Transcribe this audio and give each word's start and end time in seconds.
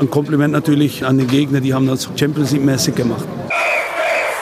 Ein 0.00 0.10
Kompliment 0.10 0.52
natürlich 0.52 1.04
an 1.04 1.18
den 1.18 1.28
Gegner, 1.28 1.60
die 1.60 1.74
haben 1.74 1.86
das 1.86 2.08
Champions 2.16 2.52
League 2.52 2.64
mäßig 2.64 2.94
gemacht. 2.94 3.24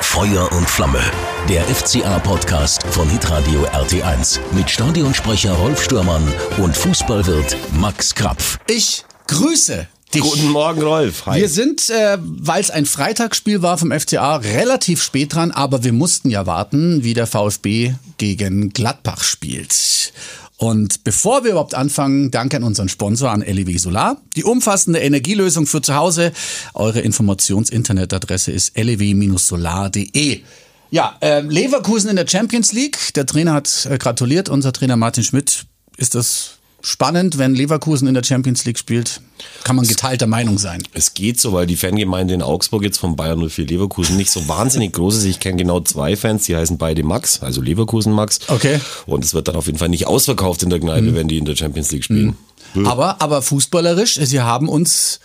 Feuer 0.00 0.50
und 0.52 0.68
Flamme, 0.68 1.00
der 1.48 1.62
FCA-Podcast 1.64 2.82
von 2.88 3.08
Hitradio 3.08 3.64
RT1 3.66 4.40
mit 4.52 4.68
Stadionsprecher 4.68 5.52
Rolf 5.52 5.82
Stürmann 5.82 6.22
und 6.58 6.76
Fußballwirt 6.76 7.56
Max 7.74 8.14
Krapf. 8.14 8.58
Ich 8.66 9.04
grüße 9.28 9.86
dich. 10.14 10.22
Guten 10.22 10.48
Morgen, 10.48 10.82
Rolf. 10.82 11.26
Hi. 11.26 11.40
Wir 11.40 11.48
sind, 11.48 11.90
äh, 11.90 12.18
weil 12.20 12.60
es 12.60 12.70
ein 12.70 12.86
Freitagsspiel 12.86 13.62
war 13.62 13.78
vom 13.78 13.92
FCA, 13.92 14.36
relativ 14.36 15.02
spät 15.02 15.34
dran, 15.34 15.52
aber 15.52 15.84
wir 15.84 15.92
mussten 15.92 16.30
ja 16.30 16.46
warten, 16.46 17.04
wie 17.04 17.14
der 17.14 17.26
VfB 17.26 17.94
gegen 18.18 18.70
Gladbach 18.70 19.22
spielt. 19.22 20.12
Und 20.60 21.04
bevor 21.04 21.42
wir 21.42 21.52
überhaupt 21.52 21.74
anfangen, 21.74 22.30
danke 22.30 22.58
an 22.58 22.64
unseren 22.64 22.90
Sponsor, 22.90 23.30
an 23.30 23.40
LEW 23.40 23.78
Solar. 23.78 24.20
Die 24.36 24.44
umfassende 24.44 24.98
Energielösung 24.98 25.64
für 25.64 25.80
zu 25.80 25.94
Hause. 25.94 26.32
Eure 26.74 27.00
Informations-Internetadresse 27.00 28.52
ist 28.52 28.76
lew-solar.de. 28.76 30.42
Ja, 30.90 31.16
äh, 31.22 31.40
Leverkusen 31.40 32.10
in 32.10 32.16
der 32.16 32.28
Champions 32.28 32.74
League. 32.74 32.98
Der 33.14 33.24
Trainer 33.24 33.54
hat 33.54 33.88
äh, 33.90 33.96
gratuliert, 33.96 34.50
unser 34.50 34.74
Trainer 34.74 34.96
Martin 34.96 35.24
Schmidt. 35.24 35.64
Ist 35.96 36.14
das 36.14 36.58
spannend, 36.82 37.38
wenn 37.38 37.54
Leverkusen 37.54 38.08
in 38.08 38.14
der 38.14 38.24
Champions 38.24 38.64
League 38.64 38.78
spielt. 38.78 39.20
Kann 39.64 39.76
man 39.76 39.86
geteilter 39.86 40.26
Meinung 40.26 40.58
sein. 40.58 40.82
Es 40.92 41.14
geht 41.14 41.40
so, 41.40 41.52
weil 41.52 41.66
die 41.66 41.76
Fangemeinde 41.76 42.34
in 42.34 42.42
Augsburg 42.42 42.82
jetzt 42.82 42.98
von 42.98 43.16
Bayern 43.16 43.48
04 43.48 43.66
Leverkusen 43.66 44.16
nicht 44.16 44.30
so 44.30 44.48
wahnsinnig 44.48 44.92
groß 44.92 45.16
ist. 45.16 45.24
Ich 45.24 45.40
kenne 45.40 45.56
genau 45.56 45.80
zwei 45.80 46.16
Fans, 46.16 46.44
die 46.44 46.56
heißen 46.56 46.78
beide 46.78 47.02
Max, 47.02 47.42
also 47.42 47.62
Leverkusen 47.62 48.12
Max. 48.12 48.40
Okay. 48.48 48.80
Und 49.06 49.24
es 49.24 49.34
wird 49.34 49.48
dann 49.48 49.56
auf 49.56 49.66
jeden 49.66 49.78
Fall 49.78 49.88
nicht 49.88 50.06
ausverkauft 50.06 50.62
in 50.62 50.70
der 50.70 50.80
Kneipe, 50.80 51.12
mhm. 51.12 51.14
wenn 51.14 51.28
die 51.28 51.38
in 51.38 51.44
der 51.44 51.56
Champions 51.56 51.90
League 51.90 52.04
spielen. 52.04 52.36
Mhm. 52.74 52.86
Aber, 52.86 53.20
aber 53.20 53.42
fußballerisch, 53.42 54.14
sie 54.14 54.40
haben 54.40 54.68
uns 54.68 55.20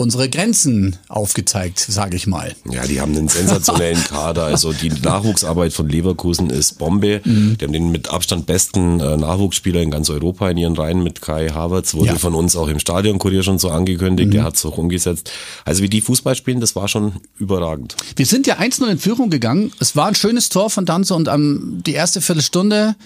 unsere 0.00 0.30
Grenzen 0.30 0.96
aufgezeigt, 1.08 1.78
sage 1.78 2.16
ich 2.16 2.26
mal. 2.26 2.54
Ja, 2.70 2.86
die 2.86 3.02
haben 3.02 3.14
einen 3.14 3.28
sensationellen 3.28 4.02
Kader. 4.08 4.44
Also 4.44 4.72
die 4.72 4.88
Nachwuchsarbeit 4.88 5.74
von 5.74 5.90
Leverkusen 5.90 6.48
ist 6.48 6.78
Bombe. 6.78 7.20
Mhm. 7.22 7.58
Die 7.58 7.64
haben 7.66 7.72
den 7.72 7.92
mit 7.92 8.08
Abstand 8.08 8.46
besten 8.46 8.98
äh, 8.98 9.18
Nachwuchsspieler 9.18 9.82
in 9.82 9.90
ganz 9.90 10.08
Europa 10.08 10.48
in 10.48 10.56
ihren 10.56 10.74
Reihen 10.74 11.02
mit 11.02 11.20
Kai 11.20 11.50
Havertz. 11.50 11.92
Wurde 11.92 12.12
ja. 12.12 12.16
von 12.16 12.34
uns 12.34 12.56
auch 12.56 12.68
im 12.68 12.78
Stadionkurier 12.78 13.42
schon 13.42 13.58
so 13.58 13.68
angekündigt. 13.68 14.28
Mhm. 14.28 14.32
Der 14.32 14.44
hat 14.44 14.56
es 14.56 14.64
auch 14.64 14.78
umgesetzt. 14.78 15.30
Also 15.66 15.82
wie 15.82 15.90
die 15.90 16.00
Fußball 16.00 16.34
spielen, 16.34 16.60
das 16.60 16.74
war 16.74 16.88
schon 16.88 17.12
überragend. 17.38 17.94
Wir 18.16 18.24
sind 18.24 18.46
ja 18.46 18.56
1-0 18.56 18.86
in 18.88 18.98
Führung 18.98 19.28
gegangen. 19.28 19.70
Es 19.80 19.96
war 19.96 20.06
ein 20.06 20.14
schönes 20.14 20.48
Tor 20.48 20.70
von 20.70 20.86
Danzo 20.86 21.14
und 21.14 21.28
um, 21.28 21.82
die 21.84 21.92
erste 21.92 22.22
Viertelstunde 22.22 22.96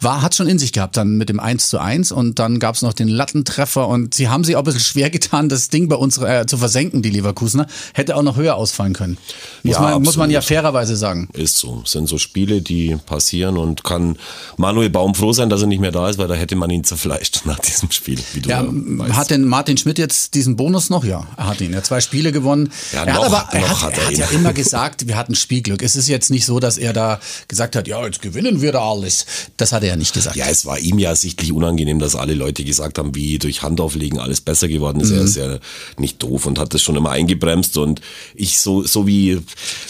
war, 0.00 0.22
hat 0.22 0.34
schon 0.34 0.46
in 0.46 0.58
sich 0.58 0.72
gehabt 0.72 0.96
dann 0.96 1.16
mit 1.16 1.28
dem 1.28 1.40
1 1.40 1.68
zu 1.68 1.78
1 1.78 2.12
und 2.12 2.38
dann 2.38 2.58
gab 2.58 2.74
es 2.74 2.82
noch 2.82 2.92
den 2.92 3.08
Lattentreffer 3.08 3.88
und 3.88 4.14
sie 4.14 4.28
haben 4.28 4.44
sich 4.44 4.56
auch 4.56 4.60
ein 4.60 4.64
bisschen 4.64 4.80
schwer 4.80 5.10
getan, 5.10 5.48
das 5.48 5.68
Ding 5.68 5.88
bei 5.88 5.96
uns 5.96 6.18
äh, 6.18 6.46
zu 6.46 6.58
versenken, 6.58 7.02
die 7.02 7.10
Leverkusener. 7.10 7.66
Hätte 7.94 8.16
auch 8.16 8.22
noch 8.22 8.36
höher 8.36 8.56
ausfallen 8.56 8.92
können. 8.92 9.18
Muss, 9.62 9.76
ja, 9.76 9.80
man, 9.80 10.02
muss 10.02 10.16
man 10.16 10.30
ja 10.30 10.40
fairerweise 10.40 10.96
sagen. 10.96 11.28
Ist 11.32 11.58
so. 11.58 11.82
Es 11.84 11.92
sind 11.92 12.08
so 12.08 12.18
Spiele, 12.18 12.60
die 12.60 12.96
passieren 13.06 13.56
und 13.56 13.84
kann 13.84 14.16
Manuel 14.56 14.90
Baum 14.90 15.14
froh 15.14 15.32
sein, 15.32 15.48
dass 15.48 15.62
er 15.62 15.68
nicht 15.68 15.80
mehr 15.80 15.92
da 15.92 16.08
ist, 16.08 16.18
weil 16.18 16.28
da 16.28 16.34
hätte 16.34 16.56
man 16.56 16.70
ihn 16.70 16.84
zerfleischt 16.84 17.42
nach 17.44 17.58
diesem 17.58 17.90
Spiel. 17.90 18.20
Du 18.34 18.48
ja, 18.48 18.64
hat 19.12 19.30
denn 19.30 19.44
Martin 19.44 19.76
Schmidt 19.76 19.98
jetzt 19.98 20.34
diesen 20.34 20.56
Bonus 20.56 20.90
noch? 20.90 21.04
Ja, 21.04 21.26
er 21.36 21.46
hat 21.46 21.60
ihn. 21.60 21.72
Er 21.72 21.78
hat 21.78 21.86
zwei 21.86 22.00
Spiele 22.00 22.32
gewonnen. 22.32 22.70
Ja, 22.92 23.04
er 23.04 23.14
noch, 23.14 23.24
hat 23.24 23.32
aber, 23.32 23.58
er 23.58 23.70
hat, 23.70 23.82
hat 23.82 23.92
er, 23.92 23.98
er 23.98 24.06
hat 24.06 24.16
ja 24.18 24.26
immer 24.38 24.52
gesagt, 24.54 25.06
wir 25.06 25.16
hatten 25.16 25.34
Spielglück. 25.34 25.82
Es 25.82 25.96
ist 25.96 26.08
jetzt 26.08 26.30
nicht 26.30 26.44
so, 26.44 26.60
dass 26.60 26.78
er 26.78 26.92
da 26.92 27.20
gesagt 27.48 27.76
hat, 27.76 27.88
ja, 27.88 28.04
jetzt 28.04 28.20
gewinnen 28.22 28.60
wir 28.60 28.72
da 28.72 28.90
alles. 28.90 29.26
Das 29.56 29.72
hat 29.72 29.83
er 29.84 29.90
ja 29.90 29.96
nicht 29.96 30.14
gesagt. 30.14 30.36
Ja, 30.36 30.46
es 30.48 30.66
war 30.66 30.78
ihm 30.78 30.98
ja 30.98 31.14
sichtlich 31.14 31.52
unangenehm, 31.52 31.98
dass 31.98 32.16
alle 32.16 32.34
Leute 32.34 32.64
gesagt 32.64 32.98
haben, 32.98 33.14
wie 33.14 33.38
durch 33.38 33.62
Handauflegen 33.62 34.18
alles 34.18 34.40
besser 34.40 34.68
geworden 34.68 35.00
ist. 35.00 35.10
Mhm. 35.10 35.16
Er 35.16 35.22
ist 35.22 35.36
ja 35.36 35.58
nicht 35.98 36.22
doof 36.22 36.46
und 36.46 36.58
hat 36.58 36.74
das 36.74 36.82
schon 36.82 36.96
immer 36.96 37.10
eingebremst. 37.10 37.76
Und 37.76 38.00
ich, 38.34 38.60
so, 38.60 38.82
so 38.82 39.06
wie, 39.06 39.38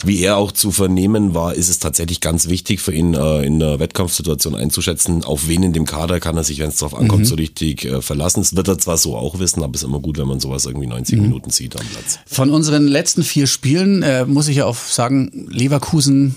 wie 0.04 0.20
er 0.20 0.36
auch 0.36 0.52
zu 0.52 0.70
vernehmen 0.70 1.34
war, 1.34 1.54
ist 1.54 1.68
es 1.68 1.78
tatsächlich 1.78 2.20
ganz 2.20 2.48
wichtig 2.48 2.80
für 2.80 2.92
ihn, 2.92 3.14
äh, 3.14 3.42
in 3.42 3.62
einer 3.62 3.78
Wettkampfsituation 3.78 4.54
einzuschätzen, 4.54 5.24
auf 5.24 5.48
wen 5.48 5.62
in 5.62 5.72
dem 5.72 5.86
Kader 5.86 6.20
kann 6.20 6.36
er 6.36 6.44
sich, 6.44 6.58
wenn 6.58 6.68
es 6.68 6.76
darauf 6.76 6.98
ankommt, 6.98 7.22
mhm. 7.22 7.26
so 7.26 7.34
richtig 7.36 7.84
äh, 7.84 8.02
verlassen. 8.02 8.40
Das 8.40 8.56
wird 8.56 8.68
er 8.68 8.78
zwar 8.78 8.98
so 8.98 9.16
auch 9.16 9.38
wissen, 9.38 9.62
aber 9.62 9.74
es 9.74 9.82
ist 9.82 9.88
immer 9.88 10.00
gut, 10.00 10.18
wenn 10.18 10.28
man 10.28 10.40
sowas 10.40 10.66
irgendwie 10.66 10.86
90 10.86 11.16
mhm. 11.16 11.22
Minuten 11.22 11.50
sieht 11.50 11.78
am 11.78 11.86
Platz. 11.86 12.18
Von 12.26 12.50
unseren 12.50 12.86
letzten 12.86 13.22
vier 13.22 13.46
Spielen 13.46 14.02
äh, 14.02 14.24
muss 14.26 14.48
ich 14.48 14.56
ja 14.56 14.66
auch 14.66 14.76
sagen, 14.76 15.46
Leverkusen 15.50 16.34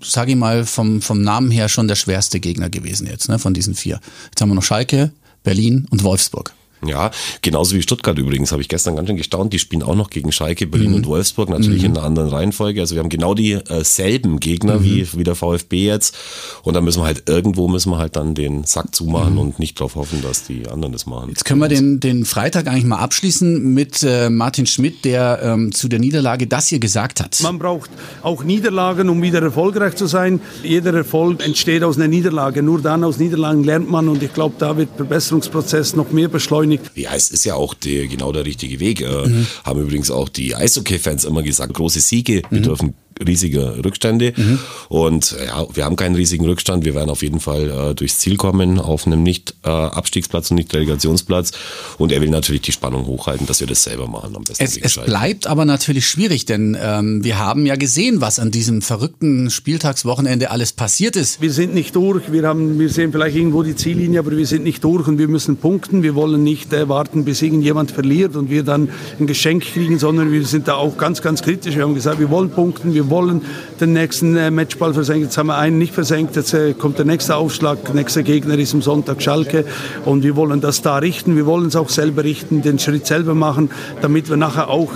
sage 0.00 0.32
ich 0.32 0.36
mal, 0.36 0.64
vom, 0.64 1.00
vom 1.00 1.22
Namen 1.22 1.50
her 1.50 1.68
schon 1.68 1.88
der 1.88 1.94
schwerste 1.94 2.40
Gegner 2.40 2.70
gewesen 2.70 3.06
jetzt, 3.06 3.28
ne, 3.28 3.38
von 3.38 3.54
diesen 3.54 3.74
vier. 3.74 4.00
Jetzt 4.26 4.40
haben 4.40 4.50
wir 4.50 4.54
noch 4.54 4.62
Schalke, 4.62 5.12
Berlin 5.42 5.86
und 5.90 6.02
Wolfsburg. 6.02 6.52
Ja, 6.88 7.10
genauso 7.42 7.74
wie 7.74 7.82
Stuttgart 7.82 8.18
übrigens, 8.18 8.52
habe 8.52 8.62
ich 8.62 8.68
gestern 8.68 8.96
ganz 8.96 9.08
schön 9.08 9.16
gestaunt. 9.16 9.52
Die 9.52 9.58
spielen 9.58 9.82
auch 9.82 9.94
noch 9.94 10.10
gegen 10.10 10.32
Schalke, 10.32 10.66
Berlin 10.66 10.90
mhm. 10.90 10.96
und 10.96 11.06
Wolfsburg, 11.06 11.48
natürlich 11.48 11.82
mhm. 11.82 11.90
in 11.90 11.96
einer 11.96 12.06
anderen 12.06 12.28
Reihenfolge. 12.28 12.80
Also 12.80 12.94
wir 12.94 13.02
haben 13.02 13.08
genau 13.08 13.34
dieselben 13.34 14.36
äh, 14.36 14.38
Gegner 14.38 14.78
mhm. 14.78 14.84
wie, 14.84 15.08
wie 15.16 15.24
der 15.24 15.34
VfB 15.34 15.86
jetzt. 15.86 16.16
Und 16.62 16.74
da 16.74 16.80
müssen 16.80 17.00
wir 17.00 17.06
halt 17.06 17.28
irgendwo 17.28 17.68
müssen 17.68 17.90
wir 17.90 17.98
halt 17.98 18.16
dann 18.16 18.34
den 18.34 18.64
Sack 18.64 18.94
zumachen 18.94 19.34
mhm. 19.34 19.40
und 19.40 19.58
nicht 19.58 19.78
darauf 19.78 19.96
hoffen, 19.96 20.22
dass 20.22 20.44
die 20.44 20.68
anderen 20.68 20.92
das 20.92 21.06
machen. 21.06 21.30
Jetzt 21.30 21.44
können 21.44 21.60
wir 21.60 21.68
den, 21.68 22.00
den 22.00 22.24
Freitag 22.24 22.66
eigentlich 22.68 22.84
mal 22.84 22.98
abschließen 22.98 23.74
mit 23.74 24.02
äh, 24.02 24.30
Martin 24.30 24.66
Schmidt, 24.66 25.04
der 25.04 25.40
ähm, 25.42 25.72
zu 25.72 25.88
der 25.88 25.98
Niederlage 25.98 26.46
das 26.46 26.68
hier 26.68 26.78
gesagt 26.78 27.20
hat. 27.20 27.40
Man 27.42 27.58
braucht 27.58 27.90
auch 28.22 28.44
Niederlagen, 28.44 29.08
um 29.08 29.22
wieder 29.22 29.42
erfolgreich 29.42 29.96
zu 29.96 30.06
sein. 30.06 30.40
Jeder 30.62 30.94
Erfolg 30.94 31.44
entsteht 31.44 31.82
aus 31.82 31.96
einer 31.96 32.08
Niederlage. 32.08 32.62
Nur 32.62 32.80
dann 32.80 33.04
aus 33.04 33.18
Niederlagen 33.18 33.64
lernt 33.64 33.90
man 33.90 34.08
und 34.08 34.22
ich 34.22 34.32
glaube, 34.32 34.54
da 34.58 34.76
wird 34.76 34.90
der 34.98 35.06
Verbesserungsprozess 35.06 35.96
noch 35.96 36.12
mehr 36.12 36.28
beschleunigt 36.28 36.75
beschleunigt. 36.78 36.96
Ja, 36.96 37.14
es 37.14 37.30
ist 37.30 37.44
ja 37.44 37.54
auch 37.54 37.74
die, 37.74 38.08
genau 38.08 38.32
der 38.32 38.44
richtige 38.44 38.80
Weg. 38.80 39.00
Äh, 39.00 39.26
mhm. 39.26 39.46
Haben 39.64 39.82
übrigens 39.82 40.10
auch 40.10 40.28
die 40.28 40.54
Eishockey-Fans 40.54 41.24
immer 41.24 41.42
gesagt, 41.42 41.74
große 41.74 42.00
Siege 42.00 42.42
mhm. 42.50 42.56
bedürfen 42.56 42.94
riesige 43.24 43.84
Rückstände. 43.84 44.32
Mhm. 44.36 44.58
Und 44.88 45.36
ja, 45.46 45.66
wir 45.72 45.84
haben 45.84 45.96
keinen 45.96 46.14
riesigen 46.14 46.44
Rückstand. 46.44 46.84
Wir 46.84 46.94
werden 46.94 47.10
auf 47.10 47.22
jeden 47.22 47.40
Fall 47.40 47.70
äh, 47.70 47.94
durchs 47.94 48.18
Ziel 48.18 48.36
kommen 48.36 48.78
auf 48.78 49.06
einem 49.06 49.22
nicht 49.22 49.54
äh, 49.64 49.68
Abstiegsplatz 49.68 50.50
und 50.50 50.56
nicht 50.56 50.72
Relegationsplatz. 50.74 51.52
Und 51.98 52.12
er 52.12 52.20
will 52.20 52.30
natürlich 52.30 52.62
die 52.62 52.72
Spannung 52.72 53.06
hochhalten, 53.06 53.46
dass 53.46 53.60
wir 53.60 53.66
das 53.66 53.82
selber 53.82 54.06
machen 54.06 54.36
am 54.36 54.44
besten. 54.44 54.64
Es, 54.64 54.76
es 54.76 54.96
bleibt 54.96 55.46
aber 55.46 55.64
natürlich 55.64 56.06
schwierig, 56.06 56.44
denn 56.46 56.76
ähm, 56.80 57.24
wir 57.24 57.38
haben 57.38 57.66
ja 57.66 57.76
gesehen, 57.76 58.20
was 58.20 58.38
an 58.38 58.50
diesem 58.50 58.82
verrückten 58.82 59.50
Spieltagswochenende 59.50 60.50
alles 60.50 60.72
passiert 60.72 61.16
ist. 61.16 61.40
Wir 61.40 61.52
sind 61.52 61.74
nicht 61.74 61.96
durch. 61.96 62.32
Wir 62.32 62.46
haben, 62.46 62.78
wir 62.78 62.88
sehen 62.88 63.12
vielleicht 63.12 63.36
irgendwo 63.36 63.62
die 63.62 63.76
Ziellinie, 63.76 64.20
aber 64.20 64.36
wir 64.36 64.46
sind 64.46 64.64
nicht 64.64 64.84
durch 64.84 65.08
und 65.08 65.18
wir 65.18 65.28
müssen 65.28 65.56
punkten. 65.56 66.02
Wir 66.02 66.14
wollen 66.14 66.42
nicht 66.42 66.72
äh, 66.72 66.88
warten, 66.88 67.24
bis 67.24 67.42
irgendjemand 67.42 67.90
verliert 67.90 68.36
und 68.36 68.50
wir 68.50 68.62
dann 68.62 68.88
ein 69.18 69.26
Geschenk 69.26 69.64
kriegen, 69.64 69.98
sondern 69.98 70.32
wir 70.32 70.44
sind 70.44 70.68
da 70.68 70.74
auch 70.74 70.96
ganz, 70.98 71.22
ganz 71.22 71.42
kritisch. 71.42 71.76
Wir 71.76 71.82
haben 71.82 71.94
gesagt, 71.94 72.18
wir 72.18 72.30
wollen 72.30 72.50
punkten. 72.50 72.94
Wir 72.94 73.05
wollen 73.10 73.42
den 73.80 73.92
nächsten 73.92 74.36
äh, 74.36 74.50
Matchball 74.50 74.94
versenken. 74.94 75.24
Jetzt 75.24 75.38
haben 75.38 75.48
wir 75.48 75.56
einen 75.56 75.78
nicht 75.78 75.94
versenkt, 75.94 76.36
jetzt 76.36 76.54
äh, 76.54 76.74
kommt 76.74 76.98
der 76.98 77.04
nächste 77.04 77.36
Aufschlag, 77.36 77.94
nächster 77.94 78.22
Gegner 78.22 78.58
ist 78.58 78.74
am 78.74 78.82
Sonntag 78.82 79.22
Schalke 79.22 79.64
und 80.04 80.22
wir 80.22 80.36
wollen 80.36 80.60
das 80.60 80.82
da 80.82 80.98
richten, 80.98 81.36
wir 81.36 81.46
wollen 81.46 81.66
es 81.66 81.76
auch 81.76 81.88
selber 81.88 82.24
richten, 82.24 82.62
den 82.62 82.78
Schritt 82.78 83.06
selber 83.06 83.34
machen, 83.34 83.70
damit 84.00 84.28
wir 84.28 84.36
nachher 84.36 84.68
auch 84.68 84.92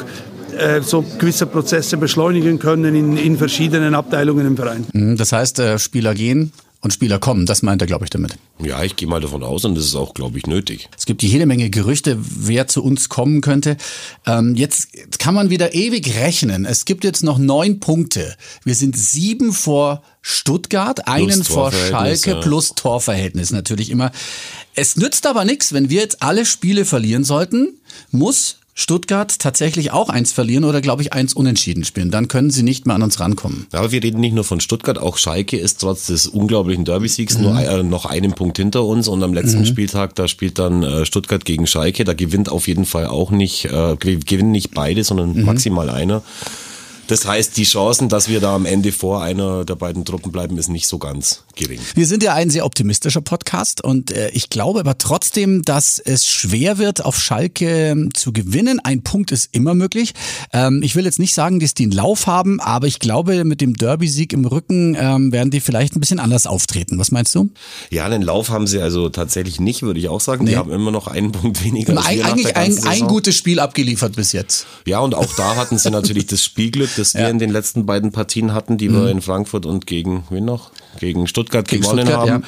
äh, 0.58 0.82
so 0.82 1.04
gewisse 1.18 1.46
Prozesse 1.46 1.96
beschleunigen 1.96 2.58
können 2.58 2.94
in, 2.94 3.16
in 3.16 3.36
verschiedenen 3.36 3.94
Abteilungen 3.94 4.46
im 4.46 4.56
Verein. 4.56 4.86
Mhm, 4.92 5.16
das 5.16 5.32
heißt, 5.32 5.62
Spieler 5.78 6.14
gehen, 6.14 6.52
und 6.82 6.92
Spieler 6.92 7.18
kommen. 7.18 7.44
Das 7.44 7.62
meint 7.62 7.82
er, 7.82 7.86
glaube 7.86 8.04
ich, 8.04 8.10
damit. 8.10 8.36
Ja, 8.62 8.82
ich 8.82 8.96
gehe 8.96 9.06
mal 9.06 9.20
davon 9.20 9.42
aus 9.42 9.64
und 9.64 9.74
das 9.74 9.84
ist 9.84 9.94
auch, 9.94 10.14
glaube 10.14 10.38
ich, 10.38 10.46
nötig. 10.46 10.88
Es 10.96 11.04
gibt 11.04 11.22
jede 11.22 11.44
Menge 11.44 11.68
Gerüchte, 11.68 12.16
wer 12.18 12.68
zu 12.68 12.82
uns 12.82 13.08
kommen 13.08 13.42
könnte. 13.42 13.76
Ähm, 14.26 14.54
jetzt 14.54 15.18
kann 15.18 15.34
man 15.34 15.50
wieder 15.50 15.74
ewig 15.74 16.16
rechnen. 16.16 16.64
Es 16.64 16.86
gibt 16.86 17.04
jetzt 17.04 17.22
noch 17.22 17.38
neun 17.38 17.80
Punkte. 17.80 18.34
Wir 18.64 18.74
sind 18.74 18.96
sieben 18.96 19.52
vor 19.52 20.02
Stuttgart, 20.22 21.06
einen 21.06 21.44
vor 21.44 21.72
Schalke 21.72 22.30
ja. 22.30 22.40
plus 22.40 22.74
Torverhältnis 22.74 23.50
natürlich 23.50 23.90
immer. 23.90 24.10
Es 24.74 24.96
nützt 24.96 25.26
aber 25.26 25.44
nichts, 25.44 25.72
wenn 25.72 25.90
wir 25.90 26.00
jetzt 26.00 26.22
alle 26.22 26.46
Spiele 26.46 26.84
verlieren 26.84 27.24
sollten, 27.24 27.80
muss 28.10 28.59
Stuttgart 28.80 29.38
tatsächlich 29.38 29.90
auch 29.90 30.08
eins 30.08 30.32
verlieren 30.32 30.64
oder 30.64 30.80
glaube 30.80 31.02
ich 31.02 31.12
eins 31.12 31.34
unentschieden 31.34 31.84
spielen. 31.84 32.10
Dann 32.10 32.28
können 32.28 32.48
sie 32.48 32.62
nicht 32.62 32.86
mehr 32.86 32.96
an 32.96 33.02
uns 33.02 33.20
rankommen. 33.20 33.66
Aber 33.72 33.92
wir 33.92 34.02
reden 34.02 34.20
nicht 34.20 34.32
nur 34.34 34.42
von 34.42 34.58
Stuttgart, 34.58 34.96
auch 34.96 35.18
Schalke 35.18 35.58
ist 35.58 35.82
trotz 35.82 36.06
des 36.06 36.26
unglaublichen 36.26 36.86
Derby-Siegs 36.86 37.36
mhm. 37.36 37.42
nur 37.42 37.60
äh, 37.60 37.82
noch 37.82 38.06
einen 38.06 38.32
Punkt 38.32 38.56
hinter 38.56 38.86
uns 38.86 39.06
und 39.06 39.22
am 39.22 39.34
letzten 39.34 39.60
mhm. 39.60 39.66
Spieltag, 39.66 40.14
da 40.14 40.28
spielt 40.28 40.58
dann 40.58 40.82
äh, 40.82 41.04
Stuttgart 41.04 41.44
gegen 41.44 41.66
Schalke. 41.66 42.04
Da 42.04 42.14
gewinnt 42.14 42.48
auf 42.48 42.68
jeden 42.68 42.86
Fall 42.86 43.06
auch 43.06 43.30
nicht, 43.30 43.66
äh, 43.66 43.96
gewinnen 43.96 44.50
nicht 44.50 44.70
beide, 44.70 45.04
sondern 45.04 45.34
mhm. 45.34 45.44
maximal 45.44 45.90
einer. 45.90 46.22
Das 47.06 47.26
heißt, 47.26 47.58
die 47.58 47.64
Chancen, 47.64 48.08
dass 48.08 48.30
wir 48.30 48.40
da 48.40 48.54
am 48.54 48.64
Ende 48.64 48.92
vor 48.92 49.22
einer 49.22 49.66
der 49.66 49.74
beiden 49.74 50.06
Truppen 50.06 50.32
bleiben, 50.32 50.56
ist 50.56 50.68
nicht 50.68 50.86
so 50.86 50.96
ganz 50.96 51.42
gering. 51.56 51.80
Wir 51.94 52.06
sind 52.06 52.22
ja 52.22 52.34
ein 52.34 52.50
sehr 52.50 52.64
optimistischer 52.66 53.20
Podcast 53.20 53.82
und 53.82 54.10
äh, 54.10 54.30
ich 54.30 54.50
glaube 54.50 54.80
aber 54.80 54.98
trotzdem, 54.98 55.62
dass 55.62 55.98
es 55.98 56.26
schwer 56.26 56.78
wird, 56.78 57.04
auf 57.04 57.18
Schalke 57.18 57.66
ähm, 57.90 58.14
zu 58.14 58.32
gewinnen. 58.32 58.80
Ein 58.82 59.02
Punkt 59.02 59.32
ist 59.32 59.48
immer 59.52 59.74
möglich. 59.74 60.12
Ähm, 60.52 60.82
ich 60.82 60.96
will 60.96 61.04
jetzt 61.04 61.18
nicht 61.18 61.34
sagen, 61.34 61.60
dass 61.60 61.74
die 61.74 61.84
einen 61.84 61.92
Lauf 61.92 62.26
haben, 62.26 62.60
aber 62.60 62.86
ich 62.86 62.98
glaube, 62.98 63.44
mit 63.44 63.60
dem 63.60 63.74
Derby-Sieg 63.74 64.32
im 64.32 64.44
Rücken 64.44 64.96
ähm, 64.98 65.32
werden 65.32 65.50
die 65.50 65.60
vielleicht 65.60 65.96
ein 65.96 66.00
bisschen 66.00 66.18
anders 66.20 66.46
auftreten. 66.46 66.98
Was 66.98 67.10
meinst 67.10 67.34
du? 67.34 67.50
Ja, 67.90 68.04
einen 68.06 68.22
Lauf 68.22 68.50
haben 68.50 68.66
sie 68.66 68.80
also 68.80 69.08
tatsächlich 69.08 69.60
nicht, 69.60 69.82
würde 69.82 70.00
ich 70.00 70.08
auch 70.08 70.20
sagen. 70.20 70.46
Die 70.46 70.56
haben 70.56 70.70
immer 70.72 70.90
noch 70.90 71.06
einen 71.06 71.32
Punkt 71.32 71.64
weniger. 71.64 71.92
Ein, 72.04 72.22
eigentlich 72.22 72.56
ein, 72.56 72.76
ein 72.86 73.06
gutes 73.06 73.36
Spiel 73.36 73.60
abgeliefert 73.60 74.16
bis 74.16 74.32
jetzt. 74.32 74.66
Ja, 74.86 75.00
und 75.00 75.14
auch 75.14 75.32
da 75.36 75.56
hatten 75.56 75.78
sie 75.78 75.90
natürlich 75.90 76.26
das 76.26 76.44
Spielglück, 76.44 76.90
das 76.96 77.14
wir 77.14 77.22
Ja. 77.22 77.28
in 77.28 77.38
den 77.38 77.50
letzten 77.50 77.86
beiden 77.86 78.12
Partien 78.12 78.54
hatten, 78.54 78.78
die 78.78 78.90
wir 78.92 79.08
in 79.08 79.20
Frankfurt 79.20 79.66
und 79.66 79.86
gegen, 79.86 80.24
wen 80.30 80.44
noch? 80.44 80.70
Gegen 80.98 81.26
Stuttgart 81.26 81.68
Gegen 81.68 81.82
gewonnen 81.82 82.06
Stuttgart, 82.06 82.30
haben. 82.30 82.44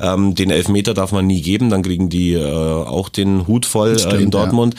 Ähm, 0.00 0.34
den 0.34 0.50
Elfmeter 0.50 0.94
darf 0.94 1.12
man 1.12 1.26
nie 1.26 1.42
geben, 1.42 1.70
dann 1.70 1.82
kriegen 1.82 2.08
die 2.08 2.32
äh, 2.32 2.44
auch 2.44 3.08
den 3.08 3.46
Hut 3.46 3.66
voll 3.66 3.92
äh, 3.92 3.98
Stimmt, 3.98 4.20
in 4.20 4.30
Dortmund. 4.30 4.74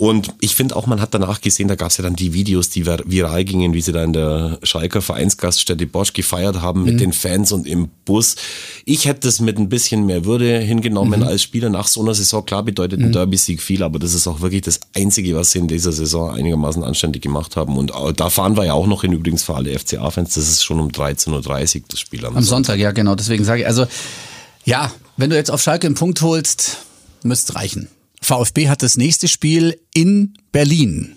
Und 0.00 0.32
ich 0.40 0.54
finde 0.54 0.76
auch, 0.76 0.86
man 0.86 0.98
hat 1.02 1.12
danach 1.12 1.42
gesehen, 1.42 1.68
da 1.68 1.74
gab 1.74 1.90
es 1.90 1.98
ja 1.98 2.02
dann 2.02 2.16
die 2.16 2.32
Videos, 2.32 2.70
die 2.70 2.86
vir- 2.86 3.02
viral 3.04 3.44
gingen, 3.44 3.74
wie 3.74 3.82
sie 3.82 3.92
da 3.92 4.02
in 4.02 4.14
der 4.14 4.58
Schalker 4.62 5.02
Vereinsgaststätte 5.02 5.86
Bosch 5.86 6.14
gefeiert 6.14 6.62
haben 6.62 6.80
Mhm. 6.80 6.86
mit 6.86 7.00
den 7.00 7.12
Fans 7.12 7.52
und 7.52 7.66
im 7.66 7.90
Bus. 8.06 8.36
Ich 8.86 9.04
hätte 9.04 9.28
das 9.28 9.40
mit 9.40 9.58
ein 9.58 9.68
bisschen 9.68 10.06
mehr 10.06 10.24
Würde 10.24 10.60
Mhm. 10.60 10.64
hingenommen 10.64 11.22
als 11.22 11.42
Spieler 11.42 11.68
nach 11.68 11.86
so 11.86 12.00
einer 12.00 12.14
Saison. 12.14 12.46
Klar 12.46 12.62
bedeutet 12.62 12.98
ein 12.98 13.12
Derby-Sieg 13.12 13.60
viel, 13.60 13.82
aber 13.82 13.98
das 13.98 14.14
ist 14.14 14.26
auch 14.26 14.40
wirklich 14.40 14.62
das 14.62 14.80
Einzige, 14.96 15.36
was 15.36 15.50
sie 15.52 15.58
in 15.58 15.68
dieser 15.68 15.92
Saison 15.92 16.30
einigermaßen 16.30 16.82
anständig 16.82 17.20
gemacht 17.20 17.56
haben. 17.56 17.76
Und 17.76 17.92
da 18.16 18.30
fahren 18.30 18.56
wir 18.56 18.64
ja 18.64 18.72
auch 18.72 18.86
noch 18.86 19.02
hin, 19.02 19.12
übrigens 19.12 19.42
für 19.42 19.54
alle 19.54 19.78
FCA-Fans. 19.78 20.32
Das 20.32 20.48
ist 20.48 20.64
schon 20.64 20.80
um 20.80 20.88
13.30 20.92 21.80
Uhr 21.82 21.88
das 21.90 22.00
Spiel 22.00 22.24
am, 22.24 22.38
Am 22.38 22.42
Sonntag, 22.42 22.78
ja 22.78 22.92
genau. 22.92 23.16
Deswegen 23.16 23.44
sage 23.44 23.60
ich, 23.60 23.66
also 23.66 23.84
ja, 24.64 24.90
wenn 25.18 25.28
du 25.28 25.36
jetzt 25.36 25.50
auf 25.50 25.60
Schalke 25.60 25.86
einen 25.86 25.94
Punkt 25.94 26.22
holst, 26.22 26.78
müsste 27.22 27.54
reichen. 27.54 27.88
VfB 28.20 28.68
hat 28.68 28.82
das 28.82 28.96
nächste 28.96 29.28
Spiel 29.28 29.78
in 29.94 30.34
Berlin. 30.52 31.16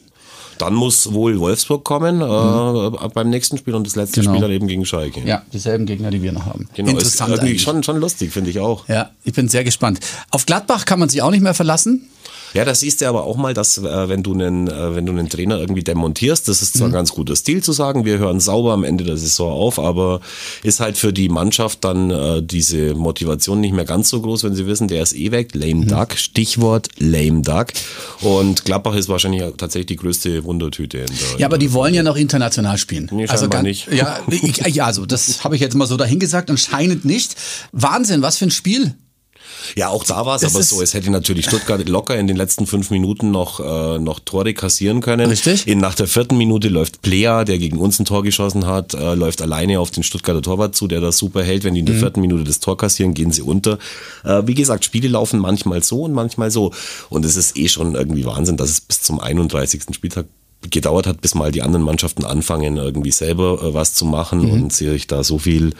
Dann 0.59 0.75
muss 0.75 1.11
wohl 1.11 1.39
Wolfsburg 1.39 1.83
kommen 1.83 2.21
äh, 2.21 3.07
beim 3.09 3.29
nächsten 3.29 3.57
Spiel 3.57 3.73
und 3.75 3.85
das 3.87 3.95
letzte 3.95 4.21
Genau. 4.21 4.31
Spiel 4.31 4.41
dann 4.41 4.51
eben 4.51 4.67
gegen 4.67 4.85
Schalke. 4.85 5.21
Ja, 5.25 5.41
dieselben 5.51 5.85
Gegner, 5.85 6.11
die 6.11 6.21
wir 6.21 6.31
noch 6.31 6.45
haben. 6.45 6.69
Genau, 6.75 6.89
ist 6.89 6.93
Interessant 6.93 7.39
eigentlich. 7.39 7.61
schon, 7.61 7.83
schon 7.83 7.97
lustig, 7.97 8.31
finde 8.31 8.51
ich 8.51 8.59
auch. 8.59 8.87
Ja, 8.87 9.11
ich 9.23 9.33
bin 9.33 9.49
sehr 9.49 9.63
gespannt. 9.63 9.99
Auf 10.29 10.45
Gladbach 10.45 10.85
kann 10.85 10.99
man 10.99 11.09
sich 11.09 11.21
auch 11.21 11.31
nicht 11.31 11.41
mehr 11.41 11.53
verlassen. 11.55 12.07
Ja, 12.53 12.65
da 12.65 12.75
siehst 12.75 13.01
du 13.01 13.07
aber 13.09 13.23
auch 13.23 13.35
mal, 13.35 13.53
dass 13.53 13.77
äh, 13.79 14.09
wenn 14.09 14.21
du 14.23 14.33
einen, 14.33 14.67
äh, 14.67 14.95
wenn 14.95 15.05
du 15.05 15.11
einen 15.11 15.29
Trainer 15.29 15.57
irgendwie 15.59 15.83
demontierst, 15.83 16.47
das 16.47 16.61
ist 16.61 16.77
zwar 16.77 16.89
Mhm. 16.89 16.93
ganz 16.93 17.11
guter 17.11 17.35
Stil 17.35 17.63
zu 17.63 17.71
sagen, 17.71 18.05
wir 18.05 18.19
hören 18.19 18.39
sauber 18.39 18.73
am 18.73 18.83
Ende 18.83 19.03
der 19.03 19.17
Saison 19.17 19.51
auf, 19.51 19.79
aber 19.79 20.21
ist 20.61 20.79
halt 20.79 20.97
für 20.97 21.11
die 21.13 21.29
Mannschaft 21.29 21.83
dann 21.83 22.11
äh, 22.11 22.41
diese 22.43 22.93
Motivation 22.93 23.59
nicht 23.59 23.73
mehr 23.73 23.85
ganz 23.85 24.09
so 24.09 24.21
groß, 24.21 24.43
wenn 24.43 24.53
sie 24.55 24.67
wissen, 24.67 24.87
der 24.87 25.01
ist 25.03 25.15
eh 25.15 25.31
weg. 25.31 25.49
Lame 25.53 25.73
Mhm. 25.85 25.87
Duck, 25.87 26.13
Stichwort 26.17 26.89
Lame 26.99 27.41
Duck. 27.41 27.67
Und 28.21 28.65
Gladbach 28.65 28.95
ist 28.95 29.09
wahrscheinlich 29.09 29.41
tatsächlich 29.57 29.87
die 29.87 29.95
größte 29.95 30.43
Wundertüte. 30.43 30.99
In 30.99 31.05
der, 31.07 31.39
Ja, 31.39 31.47
aber 31.47 31.57
die 31.57 31.73
wollen 31.73 31.93
ja 31.93 32.03
noch 32.03 32.15
international 32.15 32.77
spielen. 32.77 33.09
Nee, 33.11 33.27
also 33.27 33.49
ganz, 33.49 33.63
nicht. 33.63 33.91
Ja, 33.91 34.19
ich, 34.29 34.57
ja, 34.75 34.85
also 34.85 35.05
das 35.05 35.43
habe 35.43 35.55
ich 35.55 35.61
jetzt 35.61 35.75
mal 35.75 35.87
so 35.87 35.97
dahingesagt, 35.97 36.49
anscheinend 36.49 37.03
nicht. 37.05 37.35
Wahnsinn, 37.71 38.21
was 38.21 38.37
für 38.37 38.45
ein 38.45 38.51
Spiel. 38.51 38.93
Ja, 39.75 39.89
auch 39.89 40.03
da 40.03 40.25
war 40.25 40.35
es 40.35 40.43
aber 40.43 40.61
so. 40.63 40.81
Es 40.81 40.93
hätte 40.93 41.09
natürlich 41.11 41.45
Stuttgart 41.45 41.87
locker 41.87 42.17
in 42.17 42.27
den 42.27 42.35
letzten 42.37 42.65
fünf 42.67 42.89
Minuten 42.89 43.31
noch, 43.31 43.59
äh, 43.59 43.99
noch 43.99 44.19
Tore 44.19 44.53
kassieren 44.53 45.01
können. 45.01 45.29
Richtig. 45.29 45.67
In, 45.67 45.79
nach 45.79 45.95
der 45.95 46.07
vierten 46.07 46.37
Minute 46.37 46.69
läuft 46.69 47.01
Plea, 47.01 47.43
der 47.45 47.57
gegen 47.57 47.77
uns 47.77 47.99
ein 47.99 48.05
Tor 48.05 48.23
geschossen 48.23 48.65
hat, 48.65 48.93
äh, 48.93 49.15
läuft 49.15 49.41
alleine 49.41 49.79
auf 49.79 49.91
den 49.91 50.03
Stuttgarter 50.03 50.41
Torwart 50.41 50.75
zu, 50.75 50.87
der 50.87 51.01
das 51.01 51.17
super 51.17 51.43
hält. 51.43 51.63
Wenn 51.63 51.73
die 51.73 51.79
in 51.81 51.85
Mhm. 51.85 51.89
der 51.91 51.99
vierten 51.99 52.21
Minute 52.21 52.43
das 52.43 52.59
Tor 52.59 52.77
kassieren, 52.77 53.13
gehen 53.13 53.31
sie 53.31 53.41
unter. 53.41 53.77
Äh, 54.23 54.43
wie 54.45 54.53
gesagt, 54.53 54.85
Spiele 54.85 55.07
laufen 55.07 55.39
manchmal 55.39 55.83
so 55.83 56.03
und 56.03 56.13
manchmal 56.13 56.51
so. 56.51 56.71
Und 57.09 57.25
es 57.25 57.35
ist 57.37 57.57
eh 57.57 57.67
schon 57.67 57.95
irgendwie 57.95 58.25
Wahnsinn, 58.25 58.57
dass 58.57 58.69
es 58.69 58.81
bis 58.81 59.01
zum 59.01 59.19
31. 59.19 59.83
Spieltag 59.93 60.25
gedauert 60.71 61.07
hat, 61.07 61.21
bis 61.21 61.35
mal 61.35 61.51
die 61.51 61.61
anderen 61.61 61.83
Mannschaften 61.85 62.25
anfangen, 62.25 62.77
irgendwie 62.77 63.11
selber 63.11 63.61
äh, 63.63 63.73
was 63.73 63.93
zu 63.93 64.05
machen 64.05 64.39
Mhm. 64.43 64.51
und 64.63 64.73
sich 64.73 65.07
da 65.07 65.23
so 65.23 65.37
viel 65.39 65.73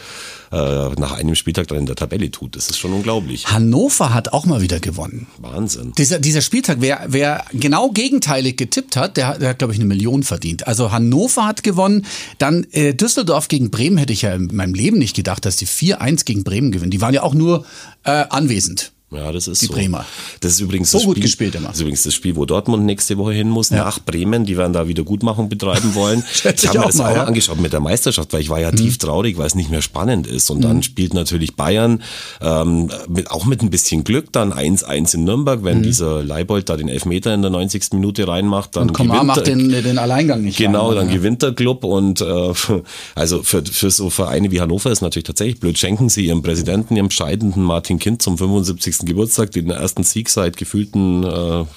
äh, 0.51 0.89
nach 0.99 1.13
einem 1.13 1.35
Spieltag 1.35 1.67
dann 1.67 1.79
in 1.79 1.85
der 1.85 1.95
Tabelle 1.95 2.29
tut. 2.29 2.55
Das 2.55 2.69
ist 2.69 2.77
schon 2.77 2.93
unglaublich. 2.93 3.47
Hannover 3.47 4.13
hat 4.13 4.33
auch 4.33 4.45
mal 4.45 4.61
wieder 4.61 4.79
gewonnen. 4.79 5.27
Wahnsinn. 5.39 5.93
Dieser, 5.97 6.19
dieser 6.19 6.41
Spieltag, 6.41 6.77
wer, 6.79 7.01
wer 7.07 7.43
genau 7.53 7.89
gegenteilig 7.89 8.55
getippt 8.57 8.95
hat, 8.95 9.17
der, 9.17 9.27
hat- 9.27 9.41
der 9.41 9.49
hat, 9.49 9.57
glaube 9.59 9.73
ich, 9.73 9.79
eine 9.79 9.87
Million 9.87 10.23
verdient. 10.23 10.67
Also 10.67 10.91
Hannover 10.91 11.45
hat 11.47 11.63
gewonnen, 11.63 12.05
dann 12.37 12.65
äh, 12.71 12.93
Düsseldorf 12.93 13.47
gegen 13.47 13.71
Bremen 13.71 13.97
hätte 13.97 14.13
ich 14.13 14.21
ja 14.21 14.33
in 14.35 14.49
meinem 14.53 14.75
Leben 14.75 14.99
nicht 14.99 15.15
gedacht, 15.15 15.43
dass 15.45 15.55
die 15.55 15.67
4-1 15.67 16.23
gegen 16.25 16.43
Bremen 16.43 16.71
gewinnen. 16.71 16.91
Die 16.91 17.01
waren 17.01 17.13
ja 17.15 17.23
auch 17.23 17.33
nur 17.33 17.65
äh, 18.03 18.11
anwesend. 18.29 18.91
Ja, 19.15 19.31
das 19.31 19.47
ist 19.47 19.61
Die 19.61 19.67
so. 19.67 19.73
Bremer. 19.73 20.05
Das 20.41 20.53
ist 20.53 20.59
übrigens 20.59 20.91
So 20.91 20.97
das 20.99 21.05
gut 21.05 21.13
Spiel, 21.15 21.23
gespielt 21.23 21.55
immer. 21.55 21.67
Das 21.67 21.75
ist 21.77 21.81
übrigens 21.81 22.03
das 22.03 22.13
Spiel, 22.13 22.35
wo 22.35 22.45
Dortmund 22.45 22.85
nächste 22.85 23.17
Woche 23.17 23.33
hin 23.33 23.49
muss, 23.49 23.71
nach 23.71 23.99
Bremen. 23.99 24.45
Die 24.45 24.57
werden 24.57 24.73
da 24.73 24.87
Wiedergutmachung 24.87 25.49
betreiben 25.49 25.95
wollen. 25.95 26.23
Ich 26.33 26.67
habe 26.67 26.77
mir 26.79 26.83
auch 26.83 26.87
das 26.87 26.97
mal, 26.97 27.11
auch 27.11 27.15
ja. 27.15 27.21
Mhm. 27.23 27.27
angeschaut 27.29 27.59
mit 27.59 27.73
der 27.73 27.79
Meisterschaft, 27.79 28.31
weil 28.33 28.41
ich 28.41 28.49
war 28.49 28.59
ja 28.59 28.71
tief 28.71 28.97
traurig, 28.97 29.37
weil 29.37 29.47
es 29.47 29.55
nicht 29.55 29.69
mehr 29.69 29.81
spannend 29.81 30.27
ist. 30.27 30.49
Und 30.49 30.61
dann 30.63 30.83
spielt 30.83 31.13
natürlich 31.13 31.55
Bayern 31.55 32.01
ähm, 32.41 32.89
mit, 33.07 33.31
auch 33.31 33.45
mit 33.45 33.61
ein 33.61 33.69
bisschen 33.69 34.03
Glück 34.03 34.31
dann 34.31 34.53
1-1 34.53 35.15
in 35.15 35.23
Nürnberg, 35.23 35.63
wenn 35.63 35.83
dieser 35.83 36.23
Leibold 36.23 36.69
da 36.69 36.77
den 36.77 36.87
Elfmeter 36.89 37.33
in 37.33 37.41
der 37.41 37.51
90. 37.51 37.93
Minute 37.93 38.27
reinmacht, 38.27 38.75
dann 38.75 38.83
Mhm. 38.83 38.89
Und 38.89 38.93
Komar 38.97 39.15
gewinnt 39.21 39.27
macht 39.27 39.47
den, 39.47 39.69
den 39.83 39.97
Alleingang 39.97 40.41
nicht. 40.43 40.57
Genau, 40.57 40.87
rein. 40.89 40.97
dann 40.97 41.07
Ja. 41.09 41.13
gewinnt 41.15 41.41
der 41.41 41.53
Club 41.53 41.83
und 41.83 42.21
äh, 42.21 42.25
also 43.15 43.43
für, 43.43 43.63
für 43.65 43.91
so 43.91 44.09
Vereine 44.09 44.51
wie 44.51 44.59
Hannover 44.61 44.91
ist 44.91 45.01
natürlich 45.01 45.25
tatsächlich 45.25 45.59
blöd. 45.59 45.77
Schenken 45.77 46.09
sie 46.09 46.25
ihrem 46.25 46.41
Präsidenten, 46.43 46.95
ihrem 46.95 47.09
scheidenden 47.09 47.63
Martin 47.63 47.99
Kind 47.99 48.21
zum 48.21 48.37
75. 48.37 49.02
Geburtstag 49.05 49.51
den 49.51 49.69
ersten 49.69 50.03
Sieg 50.03 50.29
seit 50.29 50.57
gefühlten 50.57 51.23
äh, 51.23 51.27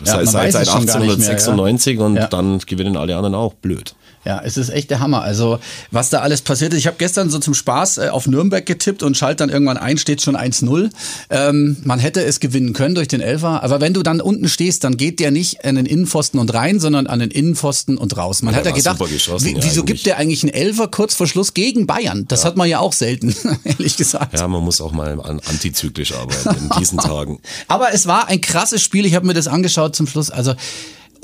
seit, 0.04 0.16
man 0.16 0.26
seit, 0.26 0.52
seit 0.52 0.66
gar 0.66 0.78
nicht 0.80 0.94
mehr, 0.94 1.02
ja. 1.04 1.06
1896 1.06 1.98
und 1.98 2.16
Ja. 2.16 2.26
dann 2.28 2.58
gewinnen 2.60 2.96
alle 2.96 3.16
anderen 3.16 3.34
auch. 3.34 3.54
Blöd. 3.54 3.94
Ja, 4.26 4.42
es 4.44 4.56
ist 4.56 4.70
echt 4.70 4.90
der 4.90 4.98
Hammer. 4.98 5.22
Also, 5.22 5.60
was 5.92 6.10
da 6.10 6.18
alles 6.18 6.42
passiert 6.42 6.72
ist. 6.72 6.80
Ich 6.80 6.88
habe 6.88 6.96
gestern 6.98 7.30
so 7.30 7.38
zum 7.38 7.54
Spaß 7.54 7.98
äh, 7.98 8.08
auf 8.08 8.26
Nürnberg 8.26 8.66
getippt 8.66 9.04
und 9.04 9.16
schalt 9.16 9.38
dann 9.38 9.50
irgendwann 9.50 9.76
ein, 9.76 9.98
steht 9.98 10.20
schon 10.20 10.36
1-0. 10.36 10.90
Ähm, 11.30 11.76
man 11.84 12.00
hätte 12.00 12.24
es 12.24 12.40
gewinnen 12.40 12.72
können 12.72 12.96
durch 12.96 13.06
den 13.06 13.20
Elfer. 13.20 13.62
Aber 13.62 13.80
wenn 13.80 13.94
du 13.94 14.02
dann 14.02 14.20
unten 14.20 14.48
stehst, 14.48 14.82
dann 14.82 14.96
geht 14.96 15.20
der 15.20 15.30
nicht 15.30 15.64
an 15.64 15.76
den 15.76 15.86
Innenpfosten 15.86 16.40
und 16.40 16.52
rein, 16.52 16.80
sondern 16.80 17.06
an 17.06 17.20
den 17.20 17.30
Innenpfosten 17.30 17.96
und 17.96 18.16
raus. 18.16 18.42
Man 18.42 18.52
Ja, 18.52 18.58
hat 18.58 18.66
ja 18.66 18.72
gedacht, 18.72 18.98
wie, 18.98 19.52
ja, 19.52 19.62
wieso 19.62 19.84
gibt 19.84 20.04
der 20.06 20.16
eigentlich 20.16 20.42
einen 20.42 20.52
Elfer 20.52 20.88
kurz 20.88 21.14
vor 21.14 21.28
Schluss 21.28 21.54
gegen 21.54 21.86
Bayern? 21.86 22.24
Das 22.26 22.44
hat 22.44 22.56
man 22.56 22.68
ja 22.68 22.80
auch 22.80 22.92
selten, 22.92 23.32
ehrlich 23.64 23.96
gesagt. 23.96 24.36
Ja, 24.36 24.48
man 24.48 24.64
muss 24.64 24.80
auch 24.80 24.90
mal 24.90 25.20
an, 25.20 25.38
antizyklisch 25.38 26.12
arbeiten 26.12 26.64
in 26.64 26.78
diesen 26.80 26.98
Tagen. 27.06 27.38
Aber 27.68 27.94
es 27.94 28.08
war 28.08 28.26
ein 28.26 28.40
krasses 28.40 28.82
Spiel. 28.82 29.06
Ich 29.06 29.14
habe 29.14 29.24
mir 29.24 29.34
das 29.34 29.46
angeschaut 29.46 29.94
zum 29.94 30.08
Schluss. 30.08 30.30
Also 30.30 30.54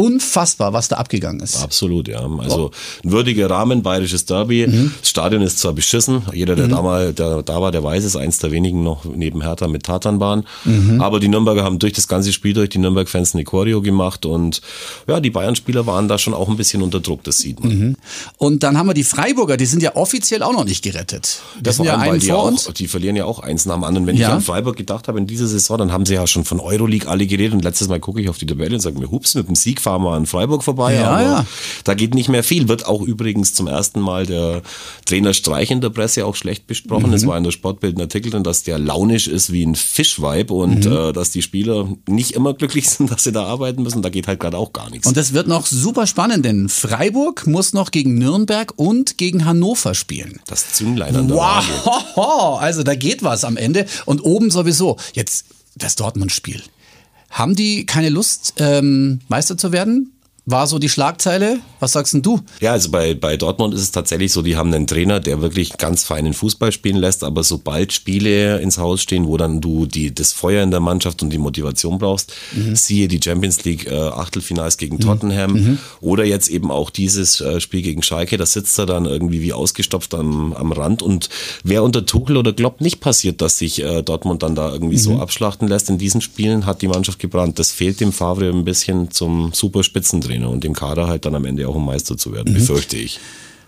unfassbar, 0.02 0.72
was 0.72 0.88
da 0.88 0.96
abgegangen 0.96 1.40
ist. 1.40 1.62
Absolut, 1.62 2.08
ja. 2.08 2.20
Also 2.38 2.70
ein 3.04 3.12
würdiger 3.12 3.49
Rahmen, 3.49 3.82
bayerisches 3.82 4.25
Derby. 4.25 4.66
Mhm. 4.66 4.93
Das 5.00 5.08
Stadion 5.10 5.43
ist 5.43 5.58
zwar 5.60 5.72
beschissen, 5.72 6.22
jeder, 6.32 6.56
der, 6.56 6.69
da, 6.69 6.82
mal, 6.82 7.12
der 7.12 7.43
da 7.43 7.60
war, 7.60 7.70
der 7.70 7.84
weiß 7.84 8.02
es, 8.04 8.16
eins 8.16 8.38
der 8.38 8.50
wenigen 8.50 8.82
noch 8.82 9.04
neben 9.04 9.43
Hertha 9.43 9.69
mit 9.69 9.84
Tatanbahn. 9.84 10.44
Mhm. 10.64 11.00
Aber 11.00 11.20
die 11.20 11.28
Nürnberger 11.28 11.62
haben 11.62 11.78
durch 11.78 11.93
das 11.93 12.08
ganze 12.08 12.32
Spiel 12.32 12.52
durch 12.52 12.70
die 12.70 12.78
Nürnberg-Fans 12.78 13.34
eine 13.34 13.44
Choreo 13.44 13.81
gemacht 13.81 14.26
und 14.26 14.60
ja, 15.06 15.20
die 15.20 15.31
Bayern-Spieler 15.31 15.87
waren 15.87 16.08
da 16.08 16.19
schon 16.19 16.34
auch 16.34 16.49
ein 16.49 16.56
bisschen 16.56 16.82
unter 16.82 17.00
Druck, 17.00 17.22
das 17.25 17.38
sieht 17.38 17.62
man. 17.62 17.96
Und 18.38 18.62
dann 18.64 18.76
haben 18.76 18.88
wir 18.88 18.94
die 18.94 19.04
Freiburger, 19.04 19.56
die 19.56 19.66
sind 19.66 19.82
ja 19.82 19.94
offiziell 19.94 20.42
auch 20.42 20.52
noch 20.52 20.64
nicht 20.64 20.82
gerettet. 20.82 21.40
Die 21.61 21.66
Ja, 21.66 21.73
sind 21.73 21.85
ja 21.85 21.99
einen 21.99 22.18
die 22.18 22.26
vor 22.28 22.38
auch, 22.38 22.47
uns. 22.49 22.68
Die 22.76 22.88
verlieren 22.88 23.14
ja 23.16 23.25
auch 23.25 23.38
eins 23.38 23.66
nach 23.66 23.75
dem 23.75 23.85
anderen. 23.85 24.06
Wenn 24.06 24.16
Ja. 24.16 24.28
ich 24.28 24.35
an 24.35 24.40
Freiburg 24.40 24.76
gedacht 24.76 25.06
habe 25.09 25.18
in 25.18 25.26
dieser 25.26 25.47
Saison, 25.47 25.78
dann 25.78 25.92
haben 25.92 26.06
sie 26.06 26.14
ja 26.14 26.26
schon 26.26 26.44
von 26.44 26.59
Euroleague 26.61 27.09
alle 27.09 27.26
geredet 27.26 27.52
und 27.54 27.62
letztes 27.64 27.88
Mal 27.88 28.00
gucke 28.00 28.21
ich 28.21 28.28
auf 28.28 28.38
die 28.38 28.47
Tabelle 28.47 28.75
und 28.75 28.80
sage 28.80 28.99
mir, 28.99 29.11
hups, 29.11 29.35
mit 29.35 29.47
dem 29.49 29.54
Sieg 29.54 29.80
fahren 29.80 29.91
wir 30.00 30.12
an 30.12 30.26
Freiburg 30.26 30.62
vorbei. 30.64 30.94
Ja, 30.94 31.11
aber 31.11 31.22
ja. 31.22 31.46
da 31.84 31.94
geht 31.94 32.14
nicht 32.14 32.28
mehr 32.28 32.42
viel. 32.42 32.68
Wird 32.68 32.87
auch 32.87 33.02
übrigens 33.02 33.54
zum 33.54 33.66
ersten 33.66 34.00
Mal 34.00 34.26
der 34.26 34.62
Trainer 35.04 35.34
Streich 35.34 35.70
in 35.70 35.80
der 35.80 35.90
Presse 35.90 36.25
auch 36.26 36.37
schlecht 36.37 36.66
besprochen. 36.66 37.08
Mhm. 37.08 37.14
Es 37.14 37.26
war 37.26 37.37
in 37.37 37.44
der 37.44 37.50
Sportbild 37.50 37.96
ein 37.96 38.00
Artikel 38.02 38.30
drin, 38.30 38.42
dass 38.44 38.62
der 38.62 38.78
launisch 38.78 39.28
ist 39.28 39.52
wie 39.52 39.64
ein 39.64 39.75
Fischweib 39.75 40.50
und 40.50 40.84
Mhm. 40.87 40.92
äh, 40.92 41.12
dass 41.12 41.30
die 41.30 41.42
Spieler 41.42 41.88
nicht 42.08 42.32
immer 42.32 42.54
glücklich 42.54 42.88
sind, 42.90 43.11
dass 43.11 43.25
sie 43.25 43.32
da 43.32 43.44
arbeiten 43.44 43.82
müssen. 43.82 44.02
Da 44.02 44.08
geht 44.08 44.26
halt 44.28 44.40
gerade 44.40 44.56
auch 44.58 44.72
gar 44.72 44.90
nichts. 44.90 45.06
Und 45.06 45.16
das 45.16 45.32
wird 45.32 45.49
noch 45.49 45.66
super 45.66 46.06
spannend, 46.06 46.44
denn 46.44 46.68
Freiburg 46.68 47.46
muss 47.46 47.72
noch 47.72 47.90
gegen 47.90 48.14
Nürnberg 48.14 48.72
und 48.76 49.18
gegen 49.18 49.44
Hannover 49.44 49.94
spielen. 49.94 50.40
das 50.46 50.72
Zünglein 50.72 51.14
an 51.16 51.28
der 51.28 51.37
Waage. 51.37 51.66
Wow, 52.14 52.61
also 52.61 52.82
da 52.82 52.94
geht 52.94 53.22
was 53.22 53.44
am 53.44 53.56
Ende. 53.56 53.87
Und 54.06 54.20
oben 54.25 54.50
sowieso. 54.50 54.96
Jetzt 55.14 55.46
das 55.76 55.96
Dortmund-Spiel. 55.96 56.62
Haben 57.32 57.56
die 57.56 57.86
keine 57.86 58.10
Lust, 58.10 58.54
ähm, 58.58 59.20
Meister 59.28 59.56
zu 59.56 59.72
werden? 59.72 60.12
War 60.44 60.66
so 60.66 60.78
die 60.78 60.88
Schlagzeile. 60.88 61.61
Was 61.78 61.92
sagst 61.92 62.14
denn 62.14 62.22
du? 62.22 62.40
Ja, 62.61 62.72
also 62.72 62.90
bei, 62.90 63.14
bei 63.14 63.37
Dortmund 63.37 63.75
ist 63.75 63.80
es 63.80 63.92
tatsächlich 63.92 64.32
so, 64.32 64.42
die 64.42 64.56
haben 64.56 64.72
einen 64.75 64.87
Trainer, 64.87 65.20
der 65.20 65.40
wirklich 65.40 65.78
ganz 65.78 66.02
feinen 66.04 66.34
Fußball 66.34 66.72
spielen 66.72 66.96
lässt, 66.96 67.22
aber 67.22 67.44
sobald 67.44 67.92
Spiele 67.92 68.61
ins 68.61 68.78
Haus 68.78 69.02
stehen, 69.02 69.26
wo 69.26 69.37
dann 69.37 69.61
du 69.61 69.87
die, 69.87 70.12
das 70.12 70.32
Feuer 70.32 70.64
in 70.64 70.72
der 70.72 70.80
Mannschaft 70.80 71.22
und 71.22 71.30
die 71.30 71.38
Motivation 71.38 71.99
brauchst, 71.99 72.32
mhm. 72.52 72.75
siehe 72.75 73.06
die 73.06 73.20
Champions 73.22 73.64
League 73.64 73.87
äh, 73.87 73.94
Achtelfinals 73.94 74.78
gegen 74.78 74.96
mhm. 74.96 75.00
Tottenham 75.00 75.52
mhm. 75.52 75.78
oder 76.00 76.25
jetzt 76.25 76.49
eben 76.49 76.70
auch 76.70 76.90
dieses 76.90 77.40
äh, 77.40 77.61
Spiel 77.61 77.82
gegen 77.82 78.02
Schalke, 78.02 78.37
da 78.37 78.46
sitzt 78.46 78.78
er 78.78 78.87
dann 78.87 79.04
irgendwie 79.04 79.42
wie 79.42 79.52
ausgestopft 79.52 80.14
am, 80.14 80.52
am 80.54 80.72
Rand 80.72 81.02
und 81.02 81.28
wer 81.62 81.84
unter 81.84 82.04
Tuchel 82.04 82.37
oder 82.37 82.52
Klopp 82.52 82.80
nicht 82.80 83.00
passiert, 83.00 83.40
dass 83.40 83.58
sich 83.58 83.80
äh, 83.80 84.02
Dortmund 84.02 84.42
dann 84.42 84.56
da 84.56 84.72
irgendwie 84.72 84.99
so 84.99 85.12
mhm. 85.12 85.20
abschlachten 85.20 85.68
lässt 85.68 85.88
in 85.88 85.99
diesen 85.99 86.20
Spielen, 86.20 86.66
hat 86.66 86.82
die 86.82 86.88
Mannschaft 86.88 87.18
gebrannt. 87.18 87.58
Das 87.58 87.70
fehlt 87.70 88.00
dem 88.00 88.12
Favre 88.12 88.49
ein 88.49 88.64
bisschen 88.64 89.11
zum 89.11 89.52
super 89.52 89.82
Spitzentrainer. 90.32 90.42
Trainer 90.42 90.50
und 90.50 90.64
dem 90.64 90.74
Kader 90.74 91.06
halt 91.06 91.24
dann 91.24 91.34
am 91.34 91.44
Ende 91.44 91.68
auch 91.68 91.74
um 91.74 91.84
Meister 91.84 92.16
zu 92.16 92.32
werden, 92.32 92.52
mhm. 92.52 92.58
befürchte 92.58 92.96
ich. 92.96 93.20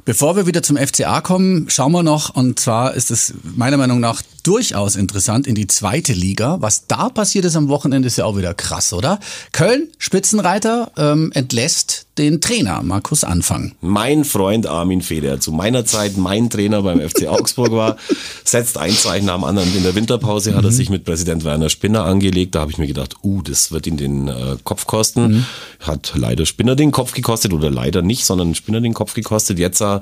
Bevor 0.04 0.36
wir 0.36 0.46
wieder 0.46 0.62
zum 0.62 0.76
FCA 0.76 1.20
kommen, 1.22 1.70
schauen 1.70 1.92
wir 1.92 2.02
noch, 2.02 2.34
und 2.34 2.60
zwar 2.60 2.94
ist 2.94 3.10
es 3.10 3.34
meiner 3.42 3.78
Meinung 3.78 4.00
nach 4.00 4.22
durchaus 4.44 4.94
interessant 4.94 5.48
in 5.48 5.56
die 5.56 5.66
zweite 5.66 6.12
Liga. 6.12 6.58
Was 6.60 6.86
da 6.86 7.08
passiert 7.08 7.44
ist 7.44 7.56
am 7.56 7.68
Wochenende, 7.68 8.06
ist 8.06 8.18
ja 8.18 8.26
auch 8.26 8.36
wieder 8.36 8.54
krass, 8.54 8.92
oder? 8.92 9.18
Köln, 9.50 9.88
Spitzenreiter, 9.98 10.92
ähm, 10.96 11.32
entlässt 11.34 12.06
den 12.18 12.40
Trainer 12.40 12.82
Markus 12.82 13.24
Anfang. 13.24 13.72
Mein 13.80 14.24
Freund 14.24 14.66
Armin 14.66 15.02
Feder, 15.02 15.40
zu 15.40 15.50
meiner 15.50 15.84
Zeit 15.84 16.16
mein 16.16 16.48
Trainer 16.48 16.82
beim 16.82 17.00
FC 17.00 17.26
Augsburg 17.26 17.72
war, 17.72 17.96
setzt 18.44 18.78
ein 18.78 18.92
Zeichen 18.92 19.26
dem 19.26 19.42
anderen. 19.42 19.74
In 19.74 19.82
der 19.82 19.96
Winterpause 19.96 20.54
hat 20.54 20.64
er 20.64 20.70
mhm. 20.70 20.74
sich 20.74 20.90
mit 20.90 21.04
Präsident 21.04 21.42
Werner 21.44 21.70
Spinner 21.70 22.04
angelegt. 22.04 22.54
Da 22.54 22.60
habe 22.60 22.70
ich 22.70 22.78
mir 22.78 22.86
gedacht, 22.86 23.16
uh, 23.24 23.42
das 23.42 23.72
wird 23.72 23.88
ihn 23.88 23.96
den 23.96 24.28
äh, 24.28 24.56
Kopf 24.62 24.86
kosten. 24.86 25.28
Mhm. 25.28 25.46
Hat 25.80 26.12
leider 26.14 26.46
Spinner 26.46 26.76
den 26.76 26.92
Kopf 26.92 27.14
gekostet 27.14 27.52
oder 27.52 27.70
leider 27.70 28.02
nicht, 28.02 28.24
sondern 28.24 28.54
Spinner 28.54 28.80
den 28.80 28.94
Kopf 28.94 29.14
gekostet. 29.14 29.58
Jetzt 29.58 29.80
äh, 29.80 29.98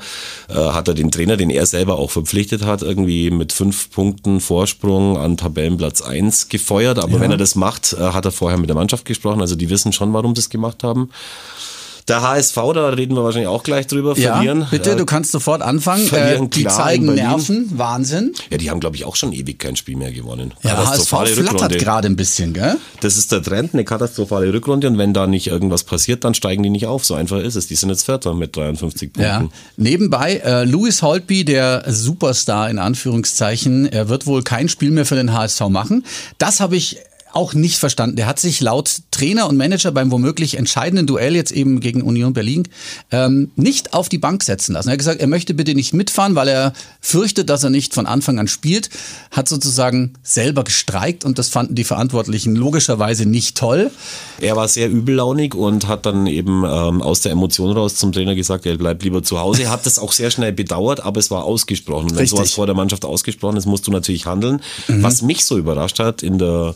hat 0.48 0.88
er 0.88 0.94
den 0.94 1.10
Trainer, 1.10 1.38
den 1.38 1.48
er 1.48 1.64
selber 1.64 1.98
auch 1.98 2.10
verpflichtet 2.10 2.66
hat, 2.66 2.82
irgendwie 2.82 3.30
mit 3.30 3.52
fünf 3.52 3.90
Punkten 3.90 4.31
Vorsprung 4.40 5.16
an 5.16 5.36
Tabellenplatz 5.36 6.02
eins 6.02 6.48
gefeuert. 6.48 6.98
Aber 6.98 7.14
ja. 7.14 7.20
wenn 7.20 7.30
er 7.30 7.36
das 7.36 7.54
macht, 7.54 7.92
äh, 7.92 7.98
hat 7.98 8.24
er 8.24 8.32
vorher 8.32 8.58
mit 8.58 8.68
der 8.68 8.76
Mannschaft 8.76 9.04
gesprochen. 9.04 9.40
Also 9.40 9.56
die 9.56 9.70
wissen 9.70 9.92
schon, 9.92 10.12
warum 10.12 10.34
sie 10.34 10.40
es 10.40 10.50
gemacht 10.50 10.84
haben. 10.84 11.10
Der 12.08 12.22
HSV, 12.22 12.56
da 12.74 12.88
reden 12.88 13.14
wir 13.14 13.24
wahrscheinlich 13.24 13.48
auch 13.48 13.62
gleich 13.62 13.86
drüber, 13.86 14.16
ja, 14.18 14.34
verlieren. 14.34 14.66
Bitte, 14.70 14.96
du 14.96 15.06
kannst 15.06 15.32
sofort 15.32 15.62
anfangen. 15.62 16.06
Verlieren 16.06 16.46
äh, 16.46 16.48
die 16.48 16.66
zeigen 16.66 17.14
Nerven, 17.14 17.70
Wahnsinn. 17.78 18.32
Ja, 18.50 18.58
die 18.58 18.70
haben, 18.70 18.80
glaube 18.80 18.96
ich, 18.96 19.04
auch 19.04 19.16
schon 19.16 19.32
ewig 19.32 19.58
kein 19.58 19.76
Spiel 19.76 19.96
mehr 19.96 20.12
gewonnen. 20.12 20.52
Ja, 20.62 20.74
der 20.74 20.88
HSV 20.88 21.08
flattert 21.08 21.78
gerade 21.78 22.08
ein 22.08 22.16
bisschen, 22.16 22.52
gell? 22.52 22.76
Das 23.00 23.16
ist 23.16 23.32
der 23.32 23.42
Trend, 23.42 23.74
eine 23.74 23.84
katastrophale 23.84 24.52
Rückrunde 24.52 24.88
und 24.88 24.98
wenn 24.98 25.14
da 25.14 25.26
nicht 25.26 25.46
irgendwas 25.46 25.84
passiert, 25.84 26.24
dann 26.24 26.34
steigen 26.34 26.62
die 26.62 26.70
nicht 26.70 26.86
auf. 26.86 27.04
So 27.04 27.14
einfach 27.14 27.38
ist 27.38 27.54
es. 27.54 27.66
Die 27.68 27.76
sind 27.76 27.90
jetzt 27.90 28.04
Vierter 28.04 28.34
mit 28.34 28.56
53 28.56 29.12
Punkten. 29.12 29.44
Ja. 29.44 29.48
Nebenbei, 29.76 30.36
äh, 30.44 30.64
Louis 30.64 31.02
Holtby, 31.02 31.44
der 31.44 31.84
Superstar 31.86 32.68
in 32.70 32.78
Anführungszeichen, 32.78 33.86
er 33.86 34.08
wird 34.08 34.26
wohl 34.26 34.42
kein 34.42 34.68
Spiel 34.68 34.90
mehr 34.90 35.06
für 35.06 35.16
den 35.16 35.32
HSV 35.32 35.60
machen. 35.68 36.04
Das 36.38 36.60
habe 36.60 36.76
ich 36.76 36.98
auch 37.32 37.54
nicht 37.54 37.78
verstanden. 37.78 38.16
Der 38.16 38.26
hat 38.26 38.38
sich 38.38 38.60
laut 38.60 39.02
Trainer 39.10 39.48
und 39.48 39.56
Manager 39.56 39.92
beim 39.92 40.10
womöglich 40.10 40.56
entscheidenden 40.56 41.06
Duell 41.06 41.34
jetzt 41.34 41.52
eben 41.52 41.80
gegen 41.80 42.02
Union 42.02 42.32
Berlin 42.32 42.68
ähm, 43.10 43.50
nicht 43.56 43.94
auf 43.94 44.08
die 44.08 44.18
Bank 44.18 44.42
setzen 44.42 44.72
lassen. 44.74 44.88
Er 44.88 44.92
hat 44.92 44.98
gesagt, 44.98 45.20
er 45.20 45.26
möchte 45.26 45.54
bitte 45.54 45.74
nicht 45.74 45.94
mitfahren, 45.94 46.34
weil 46.34 46.48
er 46.48 46.72
fürchtet, 47.00 47.48
dass 47.48 47.64
er 47.64 47.70
nicht 47.70 47.94
von 47.94 48.06
Anfang 48.06 48.38
an 48.38 48.48
spielt. 48.48 48.90
Hat 49.30 49.48
sozusagen 49.48 50.14
selber 50.22 50.64
gestreikt 50.64 51.24
und 51.24 51.38
das 51.38 51.48
fanden 51.48 51.74
die 51.74 51.84
Verantwortlichen 51.84 52.54
logischerweise 52.54 53.26
nicht 53.26 53.56
toll. 53.56 53.90
Er 54.40 54.56
war 54.56 54.68
sehr 54.68 54.90
übellaunig 54.90 55.54
und 55.54 55.88
hat 55.88 56.06
dann 56.06 56.26
eben 56.26 56.64
ähm, 56.64 57.02
aus 57.02 57.20
der 57.20 57.32
Emotion 57.32 57.72
raus 57.72 57.96
zum 57.96 58.12
Trainer 58.12 58.34
gesagt, 58.34 58.66
er 58.66 58.76
bleibt 58.76 59.02
lieber 59.02 59.22
zu 59.22 59.40
Hause. 59.40 59.64
Er 59.64 59.70
hat 59.70 59.86
das 59.86 59.98
auch 59.98 60.12
sehr 60.12 60.30
schnell 60.30 60.52
bedauert, 60.52 61.00
aber 61.00 61.20
es 61.20 61.30
war 61.30 61.44
ausgesprochen. 61.44 62.10
Wenn 62.10 62.18
Richtig. 62.18 62.30
sowas 62.30 62.52
vor 62.52 62.66
der 62.66 62.74
Mannschaft 62.74 63.04
ausgesprochen 63.04 63.56
ist, 63.56 63.66
musst 63.66 63.86
du 63.86 63.90
natürlich 63.90 64.26
handeln. 64.26 64.60
Mhm. 64.88 65.02
Was 65.02 65.22
mich 65.22 65.44
so 65.44 65.56
überrascht 65.56 65.98
hat 65.98 66.22
in 66.22 66.38
der 66.38 66.74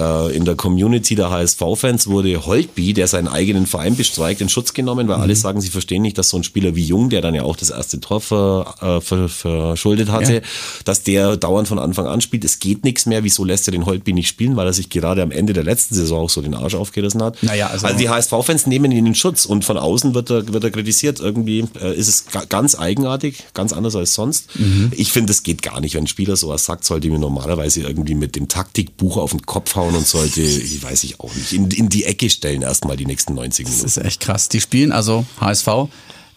äh, 0.00 0.34
in 0.34 0.44
der 0.44 0.54
Community 0.54 1.14
der 1.14 1.30
HSV-Fans 1.30 2.06
wurde 2.06 2.46
Holtby, 2.46 2.94
der 2.94 3.06
seinen 3.06 3.28
eigenen 3.28 3.66
Verein 3.66 3.96
bestreikt, 3.96 4.40
in 4.40 4.48
Schutz 4.48 4.72
genommen, 4.72 5.08
weil 5.08 5.16
mhm. 5.16 5.22
alle 5.22 5.36
sagen, 5.36 5.60
sie 5.60 5.68
verstehen 5.68 6.02
nicht, 6.02 6.16
dass 6.16 6.30
so 6.30 6.38
ein 6.38 6.44
Spieler 6.44 6.74
wie 6.74 6.84
Jung, 6.84 7.10
der 7.10 7.20
dann 7.20 7.34
ja 7.34 7.42
auch 7.42 7.56
das 7.56 7.70
erste 7.70 8.00
Tor 8.00 8.20
ver, 8.20 8.74
äh, 8.80 9.00
ver, 9.00 9.28
verschuldet 9.28 10.10
hatte, 10.10 10.34
ja. 10.34 10.40
dass 10.84 11.02
der 11.02 11.36
dauernd 11.36 11.68
von 11.68 11.78
Anfang 11.78 12.06
an 12.06 12.20
spielt. 12.20 12.44
Es 12.44 12.58
geht 12.58 12.84
nichts 12.84 13.06
mehr. 13.06 13.24
Wieso 13.24 13.44
lässt 13.44 13.68
er 13.68 13.72
den 13.72 13.86
Holtby 13.86 14.12
nicht 14.12 14.28
spielen? 14.28 14.56
Weil 14.56 14.66
er 14.66 14.72
sich 14.72 14.88
gerade 14.88 15.22
am 15.22 15.30
Ende 15.30 15.52
der 15.52 15.64
letzten 15.64 15.94
Saison 15.94 16.24
auch 16.24 16.30
so 16.30 16.40
den 16.40 16.54
Arsch 16.54 16.74
aufgerissen 16.74 17.22
hat. 17.22 17.42
Naja, 17.42 17.68
also, 17.68 17.86
also 17.86 17.98
die 17.98 18.08
HSV-Fans 18.08 18.66
nehmen 18.66 18.92
ihn 18.92 19.06
in 19.06 19.14
Schutz 19.14 19.44
und 19.44 19.64
von 19.64 19.76
außen 19.76 20.14
wird 20.14 20.30
er, 20.30 20.52
wird 20.52 20.64
er 20.64 20.70
kritisiert. 20.70 21.20
Irgendwie 21.20 21.64
äh, 21.80 21.94
ist 21.94 22.08
es 22.08 22.24
ganz 22.48 22.78
eigenartig, 22.78 23.44
ganz 23.54 23.72
anders 23.72 23.96
als 23.96 24.14
sonst. 24.14 24.58
Mhm. 24.58 24.92
Ich 24.96 25.12
finde, 25.12 25.32
es 25.32 25.42
geht 25.42 25.62
gar 25.62 25.80
nicht. 25.80 25.94
Wenn 25.94 26.04
ein 26.04 26.06
Spieler 26.06 26.36
sowas 26.36 26.64
sagt, 26.64 26.84
sollte 26.84 27.08
mir 27.08 27.18
normalerweise 27.18 27.82
irgendwie 27.82 28.14
mit 28.14 28.36
dem 28.36 28.48
Taktikbuch 28.48 29.16
auf 29.16 29.30
den 29.30 29.42
Kopf 29.42 29.76
hauen 29.76 29.89
und 29.94 30.06
sollte, 30.06 30.40
ich 30.40 30.82
weiß 30.82 31.04
ich 31.04 31.20
auch 31.20 31.34
nicht, 31.34 31.52
in, 31.52 31.70
in 31.70 31.88
die 31.88 32.04
Ecke 32.04 32.30
stellen 32.30 32.62
erstmal 32.62 32.96
die 32.96 33.06
nächsten 33.06 33.34
90 33.34 33.66
Minuten. 33.66 33.82
Das 33.84 33.96
ist 33.96 34.04
echt 34.04 34.20
krass. 34.20 34.48
Die 34.48 34.60
spielen 34.60 34.92
also 34.92 35.24
HSV 35.40 35.88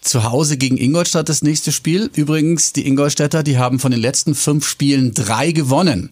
zu 0.01 0.23
Hause 0.23 0.57
gegen 0.57 0.77
Ingolstadt 0.77 1.29
das 1.29 1.41
nächste 1.41 1.71
Spiel. 1.71 2.09
Übrigens, 2.13 2.73
die 2.73 2.85
Ingolstädter, 2.85 3.43
die 3.43 3.57
haben 3.57 3.79
von 3.79 3.91
den 3.91 4.01
letzten 4.01 4.35
fünf 4.35 4.67
Spielen 4.67 5.13
drei 5.13 5.51
gewonnen. 5.51 6.11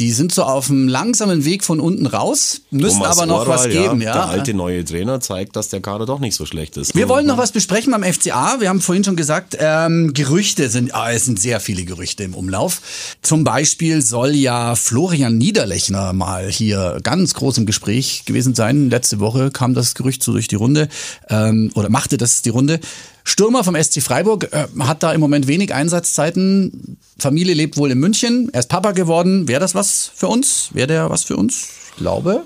Die 0.00 0.12
sind 0.12 0.32
so 0.32 0.44
auf 0.44 0.70
einem 0.70 0.88
langsamen 0.88 1.44
Weg 1.44 1.62
von 1.62 1.78
unten 1.78 2.06
raus, 2.06 2.62
müssen 2.70 3.00
Thomas 3.00 3.18
aber 3.18 3.26
noch 3.26 3.40
Oral, 3.40 3.58
was 3.58 3.68
geben. 3.68 4.00
Ja, 4.00 4.14
Der 4.14 4.28
alte 4.28 4.54
neue 4.54 4.82
Trainer 4.82 5.20
zeigt, 5.20 5.56
dass 5.56 5.68
der 5.68 5.82
Kader 5.82 6.06
doch 6.06 6.20
nicht 6.20 6.34
so 6.34 6.46
schlecht 6.46 6.78
ist. 6.78 6.94
Wir 6.94 7.10
wollen 7.10 7.26
noch 7.26 7.36
was 7.36 7.52
besprechen 7.52 7.92
beim 7.92 8.02
FCA. 8.02 8.60
Wir 8.60 8.70
haben 8.70 8.80
vorhin 8.80 9.04
schon 9.04 9.14
gesagt, 9.14 9.58
ähm, 9.60 10.14
Gerüchte 10.14 10.70
sind, 10.70 10.94
ah, 10.94 11.12
es 11.12 11.26
sind 11.26 11.38
sehr 11.38 11.60
viele 11.60 11.84
Gerüchte 11.84 12.24
im 12.24 12.34
Umlauf. 12.34 12.80
Zum 13.20 13.44
Beispiel 13.44 14.00
soll 14.00 14.30
ja 14.30 14.74
Florian 14.74 15.36
Niederlechner 15.36 16.14
mal 16.14 16.50
hier 16.50 16.98
ganz 17.02 17.34
groß 17.34 17.58
im 17.58 17.66
Gespräch 17.66 18.24
gewesen 18.24 18.54
sein. 18.54 18.88
Letzte 18.88 19.20
Woche 19.20 19.50
kam 19.50 19.74
das 19.74 19.94
Gerücht 19.94 20.22
so 20.22 20.32
durch 20.32 20.48
die 20.48 20.56
Runde 20.56 20.88
ähm, 21.28 21.72
oder 21.74 21.90
machte 21.90 22.16
das 22.16 22.40
die 22.40 22.48
Runde. 22.48 22.80
Stürmer 23.24 23.64
vom 23.64 23.76
SC 23.80 24.02
Freiburg 24.02 24.52
äh, 24.52 24.66
hat 24.80 25.02
da 25.02 25.12
im 25.12 25.20
Moment 25.20 25.46
wenig 25.46 25.74
Einsatzzeiten. 25.74 26.98
Familie 27.18 27.54
lebt 27.54 27.76
wohl 27.76 27.90
in 27.90 27.98
München. 27.98 28.48
Er 28.52 28.60
ist 28.60 28.68
Papa 28.68 28.92
geworden. 28.92 29.48
Wäre 29.48 29.60
das 29.60 29.74
was 29.74 30.10
für 30.14 30.28
uns? 30.28 30.70
Wäre 30.72 30.86
der 30.86 31.10
was 31.10 31.24
für 31.24 31.36
uns? 31.36 31.68
Ich 31.90 31.96
glaube. 31.96 32.44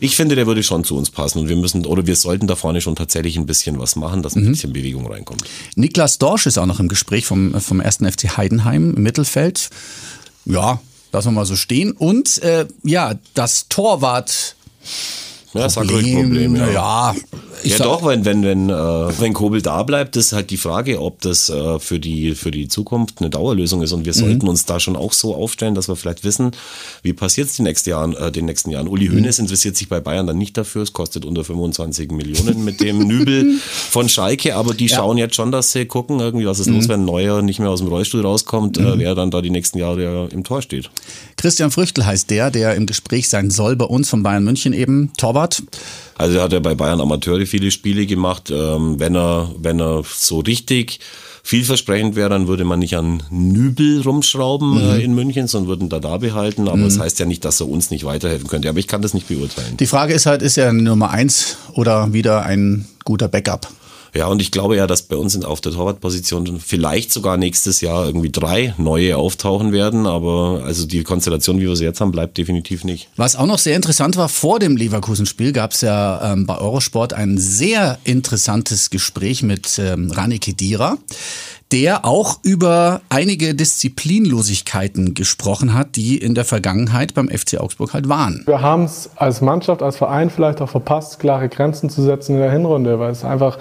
Ich 0.00 0.14
finde, 0.14 0.36
der 0.36 0.46
würde 0.46 0.62
schon 0.62 0.84
zu 0.84 0.96
uns 0.96 1.10
passen 1.10 1.40
und 1.40 1.48
wir 1.48 1.56
müssen 1.56 1.84
oder 1.84 2.06
wir 2.06 2.14
sollten 2.14 2.46
da 2.46 2.54
vorne 2.54 2.80
schon 2.80 2.94
tatsächlich 2.94 3.36
ein 3.36 3.46
bisschen 3.46 3.78
was 3.80 3.96
machen, 3.96 4.22
dass 4.22 4.36
ein 4.36 4.44
mhm. 4.44 4.52
bisschen 4.52 4.72
Bewegung 4.72 5.06
reinkommt. 5.06 5.42
Niklas 5.74 6.18
Dorsch 6.18 6.46
ist 6.46 6.58
auch 6.58 6.66
noch 6.66 6.78
im 6.78 6.88
Gespräch 6.88 7.26
vom, 7.26 7.60
vom 7.60 7.80
ersten 7.80 8.10
FC 8.10 8.36
Heidenheim 8.36 8.94
im 8.94 9.02
Mittelfeld. 9.02 9.70
Ja, 10.44 10.80
lassen 11.12 11.28
wir 11.28 11.32
mal 11.32 11.46
so 11.46 11.56
stehen. 11.56 11.92
Und 11.92 12.40
äh, 12.42 12.66
ja, 12.84 13.14
das 13.34 13.68
Torwart 13.68 14.54
ja, 15.54 15.68
Problem, 15.68 16.56
ja. 16.56 16.70
ja 16.70 17.14
ja 17.64 17.78
doch, 17.78 18.04
wenn, 18.04 18.24
wenn, 18.24 18.42
wenn, 18.42 18.70
äh, 18.70 18.72
wenn 18.72 19.32
Kobel 19.32 19.62
da 19.62 19.82
bleibt, 19.82 20.16
ist 20.16 20.32
halt 20.32 20.50
die 20.50 20.56
Frage, 20.56 21.00
ob 21.00 21.20
das 21.20 21.48
äh, 21.48 21.78
für, 21.78 21.98
die, 21.98 22.34
für 22.34 22.50
die 22.50 22.68
Zukunft 22.68 23.20
eine 23.20 23.30
Dauerlösung 23.30 23.82
ist. 23.82 23.92
Und 23.92 24.04
wir 24.04 24.14
mhm. 24.14 24.18
sollten 24.18 24.48
uns 24.48 24.64
da 24.64 24.80
schon 24.80 24.96
auch 24.96 25.12
so 25.12 25.34
aufstellen, 25.34 25.74
dass 25.74 25.88
wir 25.88 25.96
vielleicht 25.96 26.24
wissen, 26.24 26.52
wie 27.02 27.12
passiert 27.12 27.48
es 27.48 27.56
die 27.56 27.62
nächsten 27.62 27.90
Jahren, 27.90 28.14
äh, 28.14 28.30
den 28.30 28.44
nächsten 28.44 28.70
Jahren. 28.70 28.88
Uli 28.88 29.08
mhm. 29.08 29.14
Hoeneß 29.14 29.38
interessiert 29.38 29.76
sich 29.76 29.88
bei 29.88 30.00
Bayern 30.00 30.26
dann 30.26 30.38
nicht 30.38 30.56
dafür. 30.56 30.82
Es 30.82 30.92
kostet 30.92 31.24
unter 31.24 31.44
25 31.44 32.10
Millionen 32.12 32.64
mit 32.64 32.80
dem 32.80 32.98
Nübel 32.98 33.58
von 33.90 34.08
Schalke, 34.08 34.54
aber 34.54 34.74
die 34.74 34.86
ja. 34.86 34.96
schauen 34.96 35.18
jetzt 35.18 35.34
schon, 35.34 35.52
dass 35.52 35.72
sie 35.72 35.86
gucken, 35.86 36.20
irgendwie, 36.20 36.46
was 36.46 36.58
ist 36.58 36.68
mhm. 36.68 36.76
los, 36.76 36.88
wenn 36.88 37.00
ein 37.00 37.06
Neuer 37.06 37.42
nicht 37.42 37.60
mehr 37.60 37.70
aus 37.70 37.80
dem 37.80 37.88
Rollstuhl 37.88 38.22
rauskommt, 38.22 38.78
äh, 38.78 38.82
mhm. 38.82 38.98
wer 38.98 39.14
dann 39.14 39.30
da 39.30 39.42
die 39.42 39.50
nächsten 39.50 39.78
Jahre 39.78 40.28
im 40.30 40.44
Tor 40.44 40.62
steht. 40.62 40.90
Christian 41.36 41.70
Früchtel 41.70 42.04
heißt 42.04 42.30
der, 42.30 42.50
der 42.50 42.74
im 42.74 42.86
Gespräch 42.86 43.28
sein 43.28 43.50
soll 43.50 43.76
bei 43.76 43.84
uns 43.84 44.08
von 44.08 44.22
Bayern 44.22 44.44
München 44.44 44.72
eben. 44.72 45.12
Torwart. 45.16 45.37
Also 46.16 46.38
er 46.38 46.44
hat 46.44 46.52
ja 46.52 46.60
bei 46.60 46.74
Bayern 46.74 47.00
Amateure 47.00 47.46
viele 47.46 47.70
Spiele 47.70 48.06
gemacht. 48.06 48.50
Ähm, 48.50 48.98
wenn 48.98 49.14
er, 49.14 49.54
wenn 49.58 49.80
er 49.80 50.02
so 50.04 50.40
richtig 50.40 51.00
vielversprechend 51.42 52.16
wäre, 52.16 52.28
dann 52.28 52.48
würde 52.48 52.64
man 52.64 52.80
nicht 52.80 52.96
an 52.96 53.22
Nübel 53.30 54.02
rumschrauben 54.02 54.72
mhm. 54.72 54.90
äh, 54.90 54.98
in 54.98 55.14
München, 55.14 55.46
sondern 55.46 55.68
würden 55.68 55.88
da 55.88 56.00
da 56.00 56.18
behalten. 56.18 56.68
Aber 56.68 56.76
mhm. 56.76 56.84
das 56.84 56.98
heißt 56.98 57.18
ja 57.20 57.26
nicht, 57.26 57.44
dass 57.44 57.60
er 57.60 57.68
uns 57.68 57.90
nicht 57.90 58.04
weiterhelfen 58.04 58.48
könnte. 58.48 58.68
Aber 58.68 58.78
ich 58.78 58.88
kann 58.88 59.00
das 59.00 59.14
nicht 59.14 59.28
beurteilen. 59.28 59.76
Die 59.78 59.86
Frage 59.86 60.12
ist 60.12 60.26
halt, 60.26 60.42
ist 60.42 60.58
er 60.58 60.72
Nummer 60.72 61.10
eins 61.10 61.56
oder 61.72 62.12
wieder 62.12 62.44
ein 62.44 62.86
guter 63.04 63.28
Backup? 63.28 63.68
Ja, 64.14 64.26
und 64.26 64.40
ich 64.40 64.50
glaube 64.50 64.76
ja, 64.76 64.86
dass 64.86 65.02
bei 65.02 65.16
uns 65.16 65.42
auf 65.44 65.60
der 65.60 65.72
Torwartposition 65.72 66.60
vielleicht 66.60 67.12
sogar 67.12 67.36
nächstes 67.36 67.80
Jahr 67.80 68.06
irgendwie 68.06 68.30
drei 68.30 68.74
neue 68.78 69.16
auftauchen 69.16 69.72
werden. 69.72 70.06
Aber 70.06 70.62
also 70.64 70.86
die 70.86 71.02
Konstellation, 71.02 71.60
wie 71.60 71.66
wir 71.66 71.76
sie 71.76 71.84
jetzt 71.84 72.00
haben, 72.00 72.12
bleibt 72.12 72.38
definitiv 72.38 72.84
nicht. 72.84 73.08
Was 73.16 73.36
auch 73.36 73.46
noch 73.46 73.58
sehr 73.58 73.76
interessant 73.76 74.16
war, 74.16 74.28
vor 74.28 74.58
dem 74.58 74.76
Leverkusen-Spiel 74.76 75.52
gab 75.52 75.72
es 75.72 75.82
ja 75.82 76.32
ähm, 76.32 76.46
bei 76.46 76.58
Eurosport 76.58 77.12
ein 77.12 77.38
sehr 77.38 77.98
interessantes 78.04 78.90
Gespräch 78.90 79.42
mit 79.42 79.78
ähm, 79.78 80.10
Rani 80.10 80.38
Kedira 80.38 80.98
der 81.72 82.04
auch 82.04 82.38
über 82.42 83.02
einige 83.08 83.54
Disziplinlosigkeiten 83.54 85.14
gesprochen 85.14 85.74
hat, 85.74 85.96
die 85.96 86.16
in 86.16 86.34
der 86.34 86.44
Vergangenheit 86.44 87.14
beim 87.14 87.28
FC 87.28 87.58
Augsburg 87.60 87.92
halt 87.92 88.08
waren. 88.08 88.42
Wir 88.46 88.62
haben 88.62 88.84
es 88.84 89.10
als 89.16 89.40
Mannschaft, 89.40 89.82
als 89.82 89.96
Verein 89.96 90.30
vielleicht 90.30 90.62
auch 90.62 90.70
verpasst, 90.70 91.18
klare 91.18 91.48
Grenzen 91.48 91.90
zu 91.90 92.02
setzen 92.02 92.36
in 92.36 92.40
der 92.40 92.52
Hinrunde, 92.52 92.98
weil 92.98 93.12
es 93.12 93.24
einfach 93.24 93.58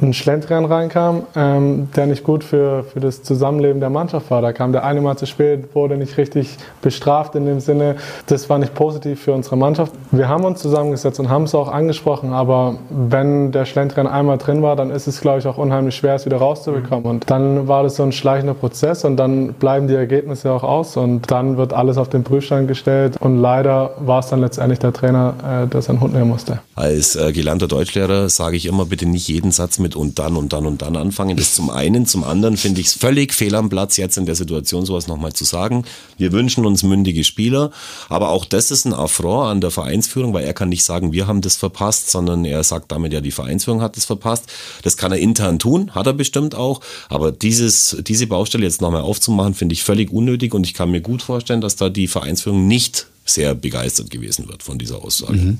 ein 0.00 0.12
Schlendrian 0.12 0.66
reinkam, 0.66 1.22
ähm, 1.34 1.88
der 1.96 2.06
nicht 2.06 2.22
gut 2.22 2.44
für, 2.44 2.84
für 2.84 3.00
das 3.00 3.22
Zusammenleben 3.22 3.80
der 3.80 3.88
Mannschaft 3.88 4.30
war. 4.30 4.42
Da 4.42 4.52
kam 4.52 4.72
der 4.72 4.84
eine 4.84 5.00
Mal 5.00 5.16
zu 5.16 5.26
spät, 5.26 5.74
wurde 5.74 5.96
nicht 5.96 6.18
richtig 6.18 6.56
bestraft 6.82 7.34
in 7.34 7.46
dem 7.46 7.60
Sinne. 7.60 7.96
Das 8.26 8.50
war 8.50 8.58
nicht 8.58 8.74
positiv 8.74 9.22
für 9.22 9.32
unsere 9.32 9.56
Mannschaft. 9.56 9.92
Wir 10.10 10.28
haben 10.28 10.44
uns 10.44 10.60
zusammengesetzt 10.60 11.18
und 11.18 11.30
haben 11.30 11.44
es 11.44 11.54
auch 11.54 11.68
angesprochen, 11.68 12.32
aber 12.32 12.76
wenn 12.90 13.52
der 13.52 13.64
Schlendrian 13.64 14.06
einmal 14.06 14.36
drin 14.36 14.62
war, 14.62 14.76
dann 14.76 14.90
ist 14.90 15.06
es, 15.06 15.20
glaube 15.20 15.38
ich, 15.38 15.46
auch 15.46 15.56
unheimlich 15.56 15.96
schwer, 15.96 16.14
es 16.14 16.26
wieder 16.26 16.38
rauszubekommen. 16.38 17.06
Und 17.06 17.30
dann 17.30 17.66
war 17.66 17.82
das 17.82 17.96
so 17.96 18.02
ein 18.02 18.12
schleichender 18.12 18.54
Prozess 18.54 19.04
und 19.04 19.16
dann 19.16 19.54
bleiben 19.54 19.88
die 19.88 19.94
Ergebnisse 19.94 20.52
auch 20.52 20.62
aus 20.62 20.96
und 20.96 21.30
dann 21.30 21.56
wird 21.56 21.72
alles 21.72 21.96
auf 21.96 22.10
den 22.10 22.22
Prüfstand 22.22 22.68
gestellt 22.68 23.16
und 23.18 23.38
leider 23.38 23.94
war 24.00 24.20
es 24.20 24.26
dann 24.26 24.40
letztendlich 24.40 24.78
der 24.78 24.92
Trainer, 24.92 25.64
äh, 25.64 25.66
der 25.66 25.80
seinen 25.80 26.00
Hund 26.00 26.12
nehmen 26.12 26.28
musste. 26.28 26.58
Als 26.74 27.16
äh, 27.16 27.32
gelernter 27.32 27.68
Deutschlehrer 27.68 28.28
sage 28.28 28.56
ich 28.56 28.66
immer, 28.66 28.84
bitte 28.84 29.06
nicht 29.06 29.28
jeden 29.28 29.52
Satz 29.52 29.78
mit 29.78 29.85
mit 29.86 29.94
und 29.94 30.18
dann 30.18 30.36
und 30.36 30.52
dann 30.52 30.66
und 30.66 30.82
dann 30.82 30.96
anfangen. 30.96 31.36
Das 31.36 31.54
zum 31.54 31.70
einen. 31.70 32.06
Zum 32.06 32.24
anderen 32.24 32.56
finde 32.56 32.80
ich 32.80 32.88
es 32.88 32.94
völlig 32.94 33.32
fehl 33.32 33.54
am 33.54 33.68
Platz, 33.68 33.96
jetzt 33.96 34.18
in 34.18 34.26
der 34.26 34.34
Situation 34.34 34.84
sowas 34.84 35.06
nochmal 35.06 35.32
zu 35.32 35.44
sagen. 35.44 35.84
Wir 36.18 36.32
wünschen 36.32 36.66
uns 36.66 36.82
mündige 36.82 37.22
Spieler, 37.22 37.70
aber 38.08 38.30
auch 38.30 38.44
das 38.44 38.72
ist 38.72 38.84
ein 38.84 38.92
Affront 38.92 39.48
an 39.48 39.60
der 39.60 39.70
Vereinsführung, 39.70 40.34
weil 40.34 40.44
er 40.44 40.54
kann 40.54 40.70
nicht 40.70 40.82
sagen, 40.82 41.12
wir 41.12 41.28
haben 41.28 41.40
das 41.40 41.56
verpasst, 41.56 42.10
sondern 42.10 42.44
er 42.44 42.64
sagt 42.64 42.90
damit 42.90 43.12
ja, 43.12 43.20
die 43.20 43.30
Vereinsführung 43.30 43.80
hat 43.80 43.96
das 43.96 44.04
verpasst. 44.04 44.46
Das 44.82 44.96
kann 44.96 45.12
er 45.12 45.18
intern 45.18 45.60
tun, 45.60 45.94
hat 45.94 46.06
er 46.06 46.12
bestimmt 46.12 46.56
auch, 46.56 46.80
aber 47.08 47.30
dieses, 47.30 47.96
diese 48.00 48.26
Baustelle 48.26 48.64
jetzt 48.64 48.80
nochmal 48.80 49.02
aufzumachen, 49.02 49.54
finde 49.54 49.74
ich 49.74 49.84
völlig 49.84 50.10
unnötig 50.10 50.52
und 50.52 50.66
ich 50.66 50.74
kann 50.74 50.90
mir 50.90 51.00
gut 51.00 51.22
vorstellen, 51.22 51.60
dass 51.60 51.76
da 51.76 51.88
die 51.90 52.08
Vereinsführung 52.08 52.66
nicht 52.66 53.06
sehr 53.24 53.54
begeistert 53.54 54.10
gewesen 54.10 54.48
wird 54.48 54.64
von 54.64 54.78
dieser 54.78 55.04
Aussage. 55.04 55.38
Mhm. 55.38 55.58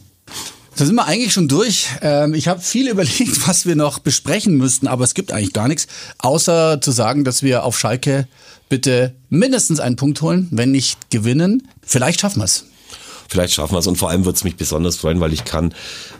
Da 0.76 0.84
sind 0.84 0.94
wir 0.94 1.06
eigentlich 1.06 1.32
schon 1.32 1.48
durch. 1.48 1.88
Ähm, 2.02 2.34
ich 2.34 2.48
habe 2.48 2.60
viel 2.60 2.88
überlegt, 2.90 3.48
was 3.48 3.66
wir 3.66 3.76
noch 3.76 3.98
besprechen 3.98 4.56
müssten, 4.56 4.86
aber 4.86 5.04
es 5.04 5.14
gibt 5.14 5.32
eigentlich 5.32 5.52
gar 5.52 5.68
nichts, 5.68 5.86
außer 6.18 6.80
zu 6.80 6.90
sagen, 6.92 7.24
dass 7.24 7.42
wir 7.42 7.64
auf 7.64 7.78
Schalke 7.78 8.28
bitte 8.68 9.14
mindestens 9.30 9.80
einen 9.80 9.96
Punkt 9.96 10.20
holen, 10.22 10.48
wenn 10.50 10.70
nicht 10.70 11.10
gewinnen. 11.10 11.68
Vielleicht 11.82 12.20
schaffen 12.20 12.40
wir 12.40 12.44
es 12.44 12.64
vielleicht 13.28 13.54
schaffen 13.54 13.74
wir 13.74 13.78
es. 13.78 13.86
Und 13.86 13.96
vor 13.96 14.10
allem 14.10 14.24
würde 14.24 14.36
es 14.36 14.44
mich 14.44 14.56
besonders 14.56 14.96
freuen, 14.96 15.20
weil 15.20 15.32
ich 15.32 15.44
kann 15.44 15.72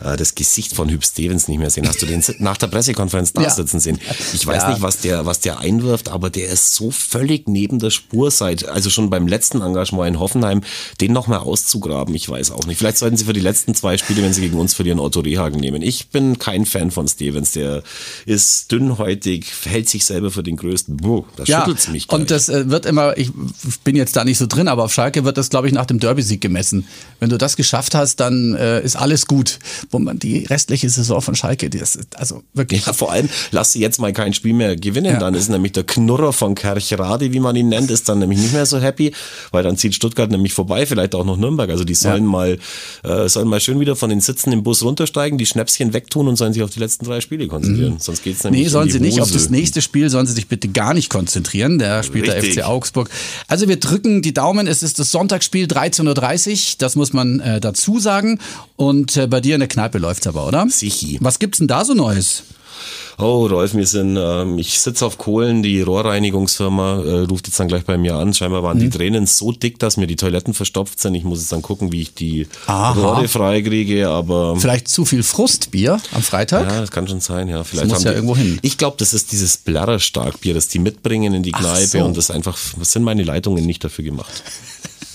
äh, 0.03 0.17
das 0.17 0.35
Gesicht 0.35 0.73
von 0.73 0.89
Hüb 0.89 1.05
Stevens 1.05 1.47
nicht 1.47 1.59
mehr 1.59 1.69
sehen. 1.69 1.87
Hast 1.87 2.01
du 2.01 2.05
den 2.05 2.23
nach 2.39 2.57
der 2.57 2.67
Pressekonferenz 2.67 3.33
da 3.33 3.41
ja. 3.41 3.49
sitzen 3.49 3.79
sehen? 3.79 3.99
Ich 4.33 4.45
weiß 4.45 4.63
ja. 4.63 4.69
nicht, 4.69 4.81
was 4.81 4.99
der, 4.99 5.25
was 5.25 5.39
der 5.39 5.59
einwirft, 5.59 6.09
aber 6.09 6.29
der 6.29 6.49
ist 6.49 6.73
so 6.73 6.91
völlig 6.91 7.47
neben 7.47 7.79
der 7.79 7.89
Spur 7.89 8.31
seit, 8.31 8.67
also 8.67 8.89
schon 8.89 9.09
beim 9.09 9.27
letzten 9.27 9.61
Engagement 9.61 10.07
in 10.15 10.19
Hoffenheim, 10.19 10.61
den 11.01 11.13
nochmal 11.13 11.39
auszugraben. 11.39 12.13
Ich 12.15 12.27
weiß 12.29 12.51
auch 12.51 12.65
nicht. 12.65 12.77
Vielleicht 12.77 12.97
sollten 12.97 13.17
sie 13.17 13.25
für 13.25 13.33
die 13.33 13.39
letzten 13.39 13.75
zwei 13.75 13.97
Spiele, 13.97 14.23
wenn 14.23 14.33
sie 14.33 14.41
gegen 14.41 14.59
uns 14.59 14.73
verlieren, 14.73 14.99
Otto 14.99 15.21
Rehhagen 15.21 15.59
nehmen. 15.59 15.81
Ich 15.81 16.09
bin 16.09 16.39
kein 16.39 16.65
Fan 16.65 16.91
von 16.91 17.07
Stevens. 17.07 17.51
Der 17.51 17.83
ist 18.25 18.71
dünnhäutig, 18.71 19.45
hält 19.65 19.89
sich 19.89 20.05
selber 20.05 20.31
für 20.31 20.43
den 20.43 20.57
Größten. 20.57 20.97
Buh, 20.97 21.25
da 21.35 21.43
ja, 21.43 21.59
schüttelt's 21.59 21.87
mich 21.87 22.07
gleich. 22.07 22.19
Und 22.19 22.31
das 22.31 22.49
äh, 22.49 22.69
wird 22.69 22.85
immer, 22.85 23.17
ich 23.17 23.31
bin 23.83 23.95
jetzt 23.95 24.15
da 24.15 24.23
nicht 24.23 24.37
so 24.37 24.47
drin, 24.47 24.67
aber 24.67 24.83
auf 24.83 24.93
Schalke 24.93 25.23
wird 25.23 25.37
das, 25.37 25.49
glaube 25.49 25.67
ich, 25.67 25.73
nach 25.73 25.85
dem 25.85 25.99
Derby-Sieg 25.99 26.41
gemessen. 26.41 26.87
Wenn 27.19 27.29
du 27.29 27.37
das 27.37 27.55
geschafft 27.55 27.95
hast, 27.95 28.19
dann 28.19 28.53
äh, 28.55 28.81
ist 28.81 28.95
alles 28.95 29.25
gut. 29.25 29.59
Wo 29.89 29.99
man 29.99 30.19
die 30.19 30.45
restliche 30.45 30.89
Saison 30.89 31.21
von 31.21 31.35
Schalke, 31.35 31.69
die 31.69 31.79
ist 31.79 31.99
also 32.15 32.43
wirklich. 32.53 32.85
Ja, 32.85 32.93
vor 32.93 33.11
allem 33.11 33.27
lass 33.51 33.71
sie 33.71 33.79
jetzt 33.79 33.99
mal 33.99 34.13
kein 34.13 34.33
Spiel 34.33 34.53
mehr 34.53 34.75
gewinnen. 34.75 35.13
Ja. 35.13 35.19
Dann 35.19 35.33
ist 35.33 35.49
nämlich 35.49 35.71
der 35.71 35.83
Knurrer 35.83 36.31
von 36.31 36.53
Kerchrade, 36.53 37.33
wie 37.33 37.39
man 37.39 37.55
ihn 37.55 37.69
nennt, 37.69 37.89
ist 37.89 38.07
dann 38.07 38.19
nämlich 38.19 38.39
nicht 38.39 38.53
mehr 38.53 38.65
so 38.65 38.79
happy, 38.79 39.13
weil 39.51 39.63
dann 39.63 39.77
zieht 39.77 39.95
Stuttgart 39.95 40.29
nämlich 40.29 40.53
vorbei, 40.53 40.85
vielleicht 40.85 41.15
auch 41.15 41.25
noch 41.25 41.37
Nürnberg. 41.37 41.69
Also 41.69 41.83
die 41.83 41.95
sollen 41.95 42.23
ja. 42.23 42.29
mal 42.29 42.59
äh, 43.03 43.27
sollen 43.29 43.47
mal 43.47 43.59
schön 43.59 43.79
wieder 43.79 43.95
von 43.95 44.09
den 44.09 44.21
Sitzen 44.21 44.51
im 44.51 44.63
Bus 44.63 44.83
runtersteigen, 44.83 45.37
die 45.37 45.45
Schnäpschen 45.45 45.93
wegtun 45.93 46.27
und 46.27 46.35
sollen 46.35 46.53
sich 46.53 46.61
auf 46.61 46.69
die 46.69 46.79
letzten 46.79 47.05
drei 47.05 47.21
Spiele 47.21 47.47
konzentrieren. 47.47 47.93
Mhm. 47.93 47.99
Sonst 47.99 48.23
geht's 48.23 48.43
nämlich. 48.43 48.63
Nee, 48.63 48.69
sollen 48.69 48.89
sie 48.89 48.99
nicht. 48.99 49.21
Auf 49.21 49.31
das 49.31 49.49
nächste 49.49 49.81
Spiel 49.81 50.09
sollen 50.09 50.27
sie 50.27 50.33
sich 50.33 50.47
bitte 50.47 50.67
gar 50.67 50.93
nicht 50.93 51.09
konzentrieren. 51.09 51.79
Der 51.79 52.03
spielt 52.03 52.27
Richtig. 52.29 52.55
der 52.55 52.65
FC 52.65 52.69
Augsburg. 52.69 53.09
Also 53.47 53.67
wir 53.67 53.79
drücken 53.79 54.21
die 54.21 54.33
Daumen. 54.33 54.67
Es 54.67 54.83
ist 54.83 54.99
das 54.99 55.11
Sonntagsspiel 55.11 55.65
13.30 55.65 56.51
Uhr. 56.51 56.57
Das 56.87 56.95
muss 56.95 57.11
man 57.11 57.41
äh, 57.41 57.59
dazu 57.59 57.99
sagen. 57.99 58.39
Und 58.77 59.17
äh, 59.17 59.27
bei 59.27 59.41
dir 59.41 59.55
in 59.55 59.59
der 59.59 59.67
Kneipe 59.67 59.97
läuft's 59.97 60.25
aber, 60.25 60.47
oder? 60.47 60.67
Sichi. 60.69 61.17
Was 61.19 61.37
gibt's 61.37 61.57
denn 61.57 61.67
da 61.67 61.83
so 61.83 61.93
Neues? 61.93 62.43
Oh, 63.17 63.45
Rolf, 63.45 63.73
wir 63.73 63.85
sind, 63.85 64.15
ähm, 64.15 64.57
ich 64.57 64.79
sitze 64.79 65.05
auf 65.05 65.17
Kohlen, 65.17 65.63
die 65.63 65.81
Rohrreinigungsfirma 65.81 67.03
äh, 67.03 67.19
ruft 67.25 67.47
jetzt 67.47 67.59
dann 67.59 67.67
gleich 67.67 67.83
bei 67.83 67.97
mir 67.97 68.15
an. 68.15 68.33
Scheinbar 68.33 68.63
waren 68.63 68.77
mhm. 68.77 68.83
die 68.83 68.89
Tränen 68.89 69.25
so 69.25 69.51
dick, 69.51 69.79
dass 69.79 69.97
mir 69.97 70.07
die 70.07 70.15
Toiletten 70.15 70.53
verstopft 70.53 71.01
sind. 71.01 71.13
Ich 71.15 71.25
muss 71.25 71.39
jetzt 71.39 71.51
dann 71.51 71.61
gucken, 71.61 71.91
wie 71.91 72.03
ich 72.03 72.13
die 72.13 72.47
Aha. 72.67 72.93
Rohre 72.93 73.27
freikriege, 73.27 74.07
aber. 74.07 74.55
Vielleicht 74.55 74.87
zu 74.87 75.03
viel 75.03 75.23
Frustbier 75.23 75.99
am 76.13 76.21
Freitag? 76.21 76.69
Ja, 76.69 76.79
das 76.79 76.91
kann 76.91 77.05
schon 77.09 77.19
sein, 77.19 77.49
ja. 77.49 77.65
Vielleicht 77.65 77.87
das 77.87 77.95
muss 77.95 78.03
ja 78.05 78.11
die, 78.11 78.15
irgendwo 78.15 78.37
hin. 78.37 78.59
Ich 78.61 78.77
glaube, 78.77 78.95
das 78.97 79.13
ist 79.13 79.33
dieses 79.33 79.57
Blarrerstarkbier, 79.57 80.53
das 80.53 80.69
die 80.69 80.79
mitbringen 80.79 81.33
in 81.33 81.43
die 81.43 81.51
Kneipe 81.51 81.85
so. 81.85 82.05
und 82.05 82.15
das 82.15 82.31
einfach, 82.31 82.57
was 82.77 82.93
sind 82.93 83.03
meine 83.03 83.23
Leitungen 83.23 83.65
nicht 83.65 83.83
dafür 83.83 84.05
gemacht. 84.05 84.43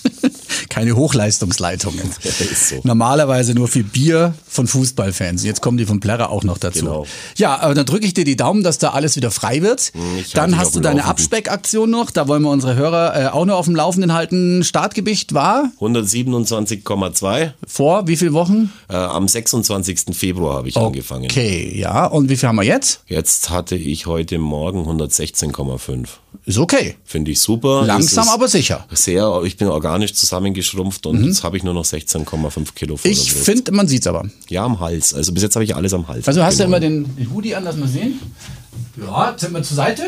keine 0.69 0.97
Hochleistungsleitungen. 0.97 2.11
so. 2.54 2.81
Normalerweise 2.85 3.54
nur 3.54 3.69
für 3.69 3.83
Bier 3.83 4.35
von 4.49 4.66
Fußballfans. 4.66 5.45
Jetzt 5.45 5.61
kommen 5.62 5.78
die 5.78 5.87
von 5.87 6.00
Plärrer 6.00 6.31
auch 6.31 6.45
noch 6.45 6.59
dazu. 6.59 6.81
Genau. 6.81 7.07
Ja, 7.37 7.59
aber 7.61 7.75
dann 7.75 7.87
drücke 7.87 8.07
ich 8.07 8.14
dir 8.14 8.25
die 8.25 8.37
Daumen, 8.37 8.62
dass 8.62 8.78
da 8.78 8.90
alles 8.90 9.16
wieder 9.16 9.31
frei 9.31 9.62
wird. 9.62 9.92
Hm, 9.95 10.19
ich 10.19 10.33
dann 10.33 10.59
hast 10.59 10.75
du 10.75 10.81
deine 10.81 11.04
Abspeckaktion 11.04 11.91
noch. 11.91 12.10
Da 12.10 12.28
wollen 12.28 12.43
wir 12.43 12.50
unsere 12.50 12.75
Hörer 12.75 13.17
äh, 13.17 13.26
auch 13.28 13.45
noch 13.45 13.56
auf 13.56 13.67
dem 13.67 13.76
Laufenden 13.76 14.13
halten. 14.13 14.65
Startgewicht 14.65 15.34
war? 15.34 15.71
127,2. 15.80 17.52
Vor 17.67 18.06
wie 18.06 18.17
viele 18.17 18.32
Wochen? 18.32 18.73
Äh, 18.89 18.97
am 18.97 19.28
26. 19.28 20.17
Februar 20.17 20.56
habe 20.56 20.69
ich 20.69 20.76
okay, 20.76 20.86
angefangen. 20.86 21.25
Okay, 21.25 21.73
ja. 21.76 22.06
Und 22.06 22.28
wie 22.28 22.36
viel 22.36 22.49
haben 22.49 22.56
wir 22.56 22.65
jetzt? 22.65 23.02
Jetzt 23.06 23.50
hatte 23.50 23.76
ich 23.76 24.06
heute 24.06 24.39
Morgen 24.39 24.86
116,5. 24.89 26.08
Ist 26.45 26.59
okay. 26.59 26.97
Finde 27.05 27.31
ich 27.31 27.41
super. 27.41 27.85
Langsam, 27.87 28.28
aber 28.28 28.49
sicher. 28.49 28.85
Sehr, 28.91 29.43
ich 29.45 29.57
bin 29.57 29.69
organisch 29.69 30.13
zusammengeschrumpft 30.15 31.07
und 31.07 31.21
mhm. 31.21 31.28
jetzt 31.28 31.45
habe 31.45 31.57
ich 31.57 31.63
nur 31.63 31.73
noch 31.73 31.85
16,5 31.85 32.75
Kilo 32.75 32.97
vor 32.97 33.11
Ich 33.11 33.33
finde, 33.33 33.71
man 33.71 33.87
sieht 33.87 34.02
es 34.02 34.07
aber. 34.09 34.28
Ja, 34.49 34.65
am 34.65 34.81
Hals. 34.81 35.15
Also 35.15 35.33
bis 35.33 35.45
jetzt 35.45 35.55
habe 35.55 35.65
ich 35.65 35.76
alles 35.76 35.95
am 35.95 36.09
Hals. 36.09 36.26
Also 36.26 36.43
hast 36.43 36.59
du 36.59 36.65
immer 36.65 36.81
den, 36.81 37.15
den 37.17 37.31
Hoodie 37.33 37.55
an, 37.55 37.63
lass 37.63 37.76
mal 37.76 37.89
sehen. 37.89 38.19
Ja, 38.97 39.35
sind 39.37 39.52
wir 39.52 39.63
zur 39.63 39.76
Seite. 39.76 40.02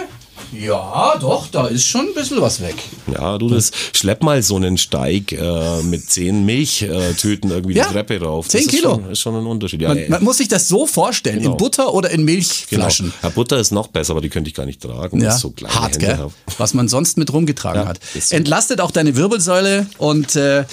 Ja, 0.58 1.16
doch, 1.20 1.48
da 1.48 1.66
ist 1.66 1.84
schon 1.86 2.08
ein 2.08 2.14
bisschen 2.14 2.40
was 2.40 2.60
weg. 2.60 2.76
Ja, 3.12 3.38
du, 3.38 3.48
das 3.48 3.70
schlepp 3.92 4.22
mal 4.22 4.42
so 4.42 4.56
einen 4.56 4.78
Steig 4.78 5.32
äh, 5.32 5.82
mit 5.82 6.08
zehn 6.10 6.44
Milchtüten 6.44 7.50
irgendwie 7.50 7.74
ja, 7.74 7.86
die 7.86 7.92
Treppe 7.92 8.20
rauf. 8.20 8.48
Zehn 8.48 8.66
Kilo. 8.66 8.90
Ist 8.90 8.96
schon, 8.96 9.10
ist 9.10 9.20
schon 9.20 9.36
ein 9.36 9.46
Unterschied. 9.46 9.82
Ja, 9.82 9.88
man, 9.88 10.08
man, 10.08 10.24
muss 10.24 10.38
sich 10.38 10.48
das 10.48 10.68
so 10.68 10.86
vorstellen, 10.86 11.40
genau. 11.40 11.52
in 11.52 11.56
Butter 11.56 11.92
oder 11.92 12.10
in 12.10 12.24
Milchflaschen. 12.24 13.06
Genau. 13.06 13.18
Ja, 13.22 13.28
Butter 13.30 13.58
ist 13.58 13.72
noch 13.72 13.88
besser, 13.88 14.12
aber 14.12 14.20
die 14.20 14.28
könnte 14.28 14.48
ich 14.48 14.54
gar 14.54 14.66
nicht 14.66 14.82
tragen. 14.82 15.20
Ja, 15.20 15.36
so 15.36 15.52
hart, 15.64 15.94
Hände 15.94 15.98
gell? 15.98 16.18
Habe. 16.18 16.32
Was 16.58 16.74
man 16.74 16.88
sonst 16.88 17.16
mit 17.18 17.32
rumgetragen 17.32 17.82
ja, 17.82 17.88
hat. 17.88 18.00
So. 18.18 18.36
Entlastet 18.36 18.80
auch 18.80 18.90
deine 18.90 19.16
Wirbelsäule 19.16 19.86
und 19.98 20.36
äh, 20.36 20.64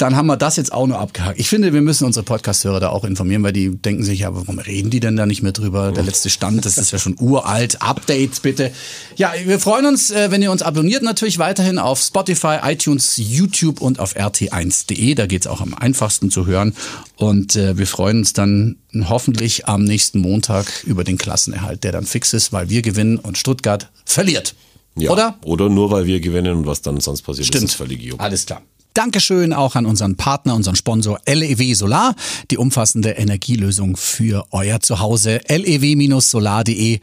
dann 0.00 0.16
haben 0.16 0.26
wir 0.26 0.36
das 0.36 0.56
jetzt 0.56 0.72
auch 0.72 0.86
nur 0.86 0.98
abgehakt. 0.98 1.38
Ich 1.38 1.48
finde, 1.48 1.72
wir 1.72 1.82
müssen 1.82 2.04
unsere 2.04 2.24
Podcast-Hörer 2.24 2.80
da 2.80 2.88
auch 2.88 3.04
informieren, 3.04 3.42
weil 3.42 3.52
die 3.52 3.70
denken 3.70 4.02
sich, 4.02 4.20
ja, 4.20 4.34
warum 4.34 4.58
reden 4.58 4.90
die 4.90 5.00
denn 5.00 5.16
da 5.16 5.26
nicht 5.26 5.42
mehr 5.42 5.52
drüber? 5.52 5.92
Der 5.92 6.02
letzte 6.02 6.30
Stand, 6.30 6.64
das 6.64 6.78
ist 6.78 6.90
ja 6.90 6.98
schon 6.98 7.16
uralt. 7.20 7.82
Updates 7.82 8.40
bitte. 8.40 8.72
Ja, 9.16 9.32
wir 9.44 9.60
freuen 9.60 9.86
uns, 9.86 10.10
äh, 10.10 10.30
wenn 10.30 10.40
ihr 10.40 10.50
uns 10.50 10.62
abonniert 10.62 11.02
natürlich 11.02 11.38
weiterhin 11.38 11.78
auf 11.78 12.00
Spotify, 12.00 12.58
iTunes, 12.62 13.14
YouTube 13.18 13.80
und 13.80 14.00
auf 14.00 14.16
rt1.de. 14.16 15.14
Da 15.14 15.26
geht's 15.26 15.46
auch 15.46 15.60
am 15.60 15.74
einfachsten 15.74 16.30
zu 16.30 16.46
hören. 16.46 16.74
Und 17.16 17.56
äh, 17.56 17.76
wir 17.76 17.86
freuen 17.86 18.18
uns 18.18 18.32
dann 18.32 18.76
hoffentlich 19.08 19.68
am 19.68 19.84
nächsten 19.84 20.20
Montag 20.20 20.84
über 20.84 21.04
den 21.04 21.18
Klassenerhalt, 21.18 21.84
der 21.84 21.92
dann 21.92 22.06
fix 22.06 22.32
ist, 22.32 22.52
weil 22.52 22.70
wir 22.70 22.80
gewinnen 22.80 23.18
und 23.18 23.36
Stuttgart 23.36 23.90
verliert. 24.06 24.54
Ja, 24.96 25.10
oder? 25.10 25.38
Oder 25.44 25.68
nur 25.68 25.90
weil 25.90 26.06
wir 26.06 26.20
gewinnen 26.20 26.56
und 26.56 26.66
was 26.66 26.82
dann 26.82 27.00
sonst 27.00 27.22
passiert, 27.22 27.46
Stimmt. 27.46 27.64
ist 27.64 27.74
völlig 27.74 28.02
juckt. 28.02 28.20
Alles 28.20 28.46
klar. 28.46 28.62
Dankeschön 28.94 29.52
auch 29.52 29.76
an 29.76 29.86
unseren 29.86 30.16
Partner, 30.16 30.54
unseren 30.54 30.76
Sponsor 30.76 31.20
LEW 31.26 31.74
Solar, 31.74 32.14
die 32.50 32.58
umfassende 32.58 33.10
Energielösung 33.10 33.96
für 33.96 34.46
euer 34.50 34.80
Zuhause. 34.80 35.40
lew-solar.de. 35.48 37.00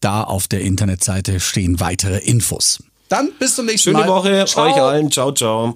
Da 0.00 0.22
auf 0.22 0.48
der 0.48 0.60
Internetseite 0.60 1.40
stehen 1.40 1.80
weitere 1.80 2.18
Infos. 2.18 2.82
Dann 3.08 3.30
bis 3.38 3.56
zum 3.56 3.66
nächsten 3.66 3.90
Schöne 3.90 3.98
Mal. 3.98 4.04
Schöne 4.04 4.14
Woche 4.14 4.44
ciao. 4.46 4.66
euch 4.66 4.74
allen. 4.74 5.10
Ciao, 5.10 5.32
ciao. 5.32 5.74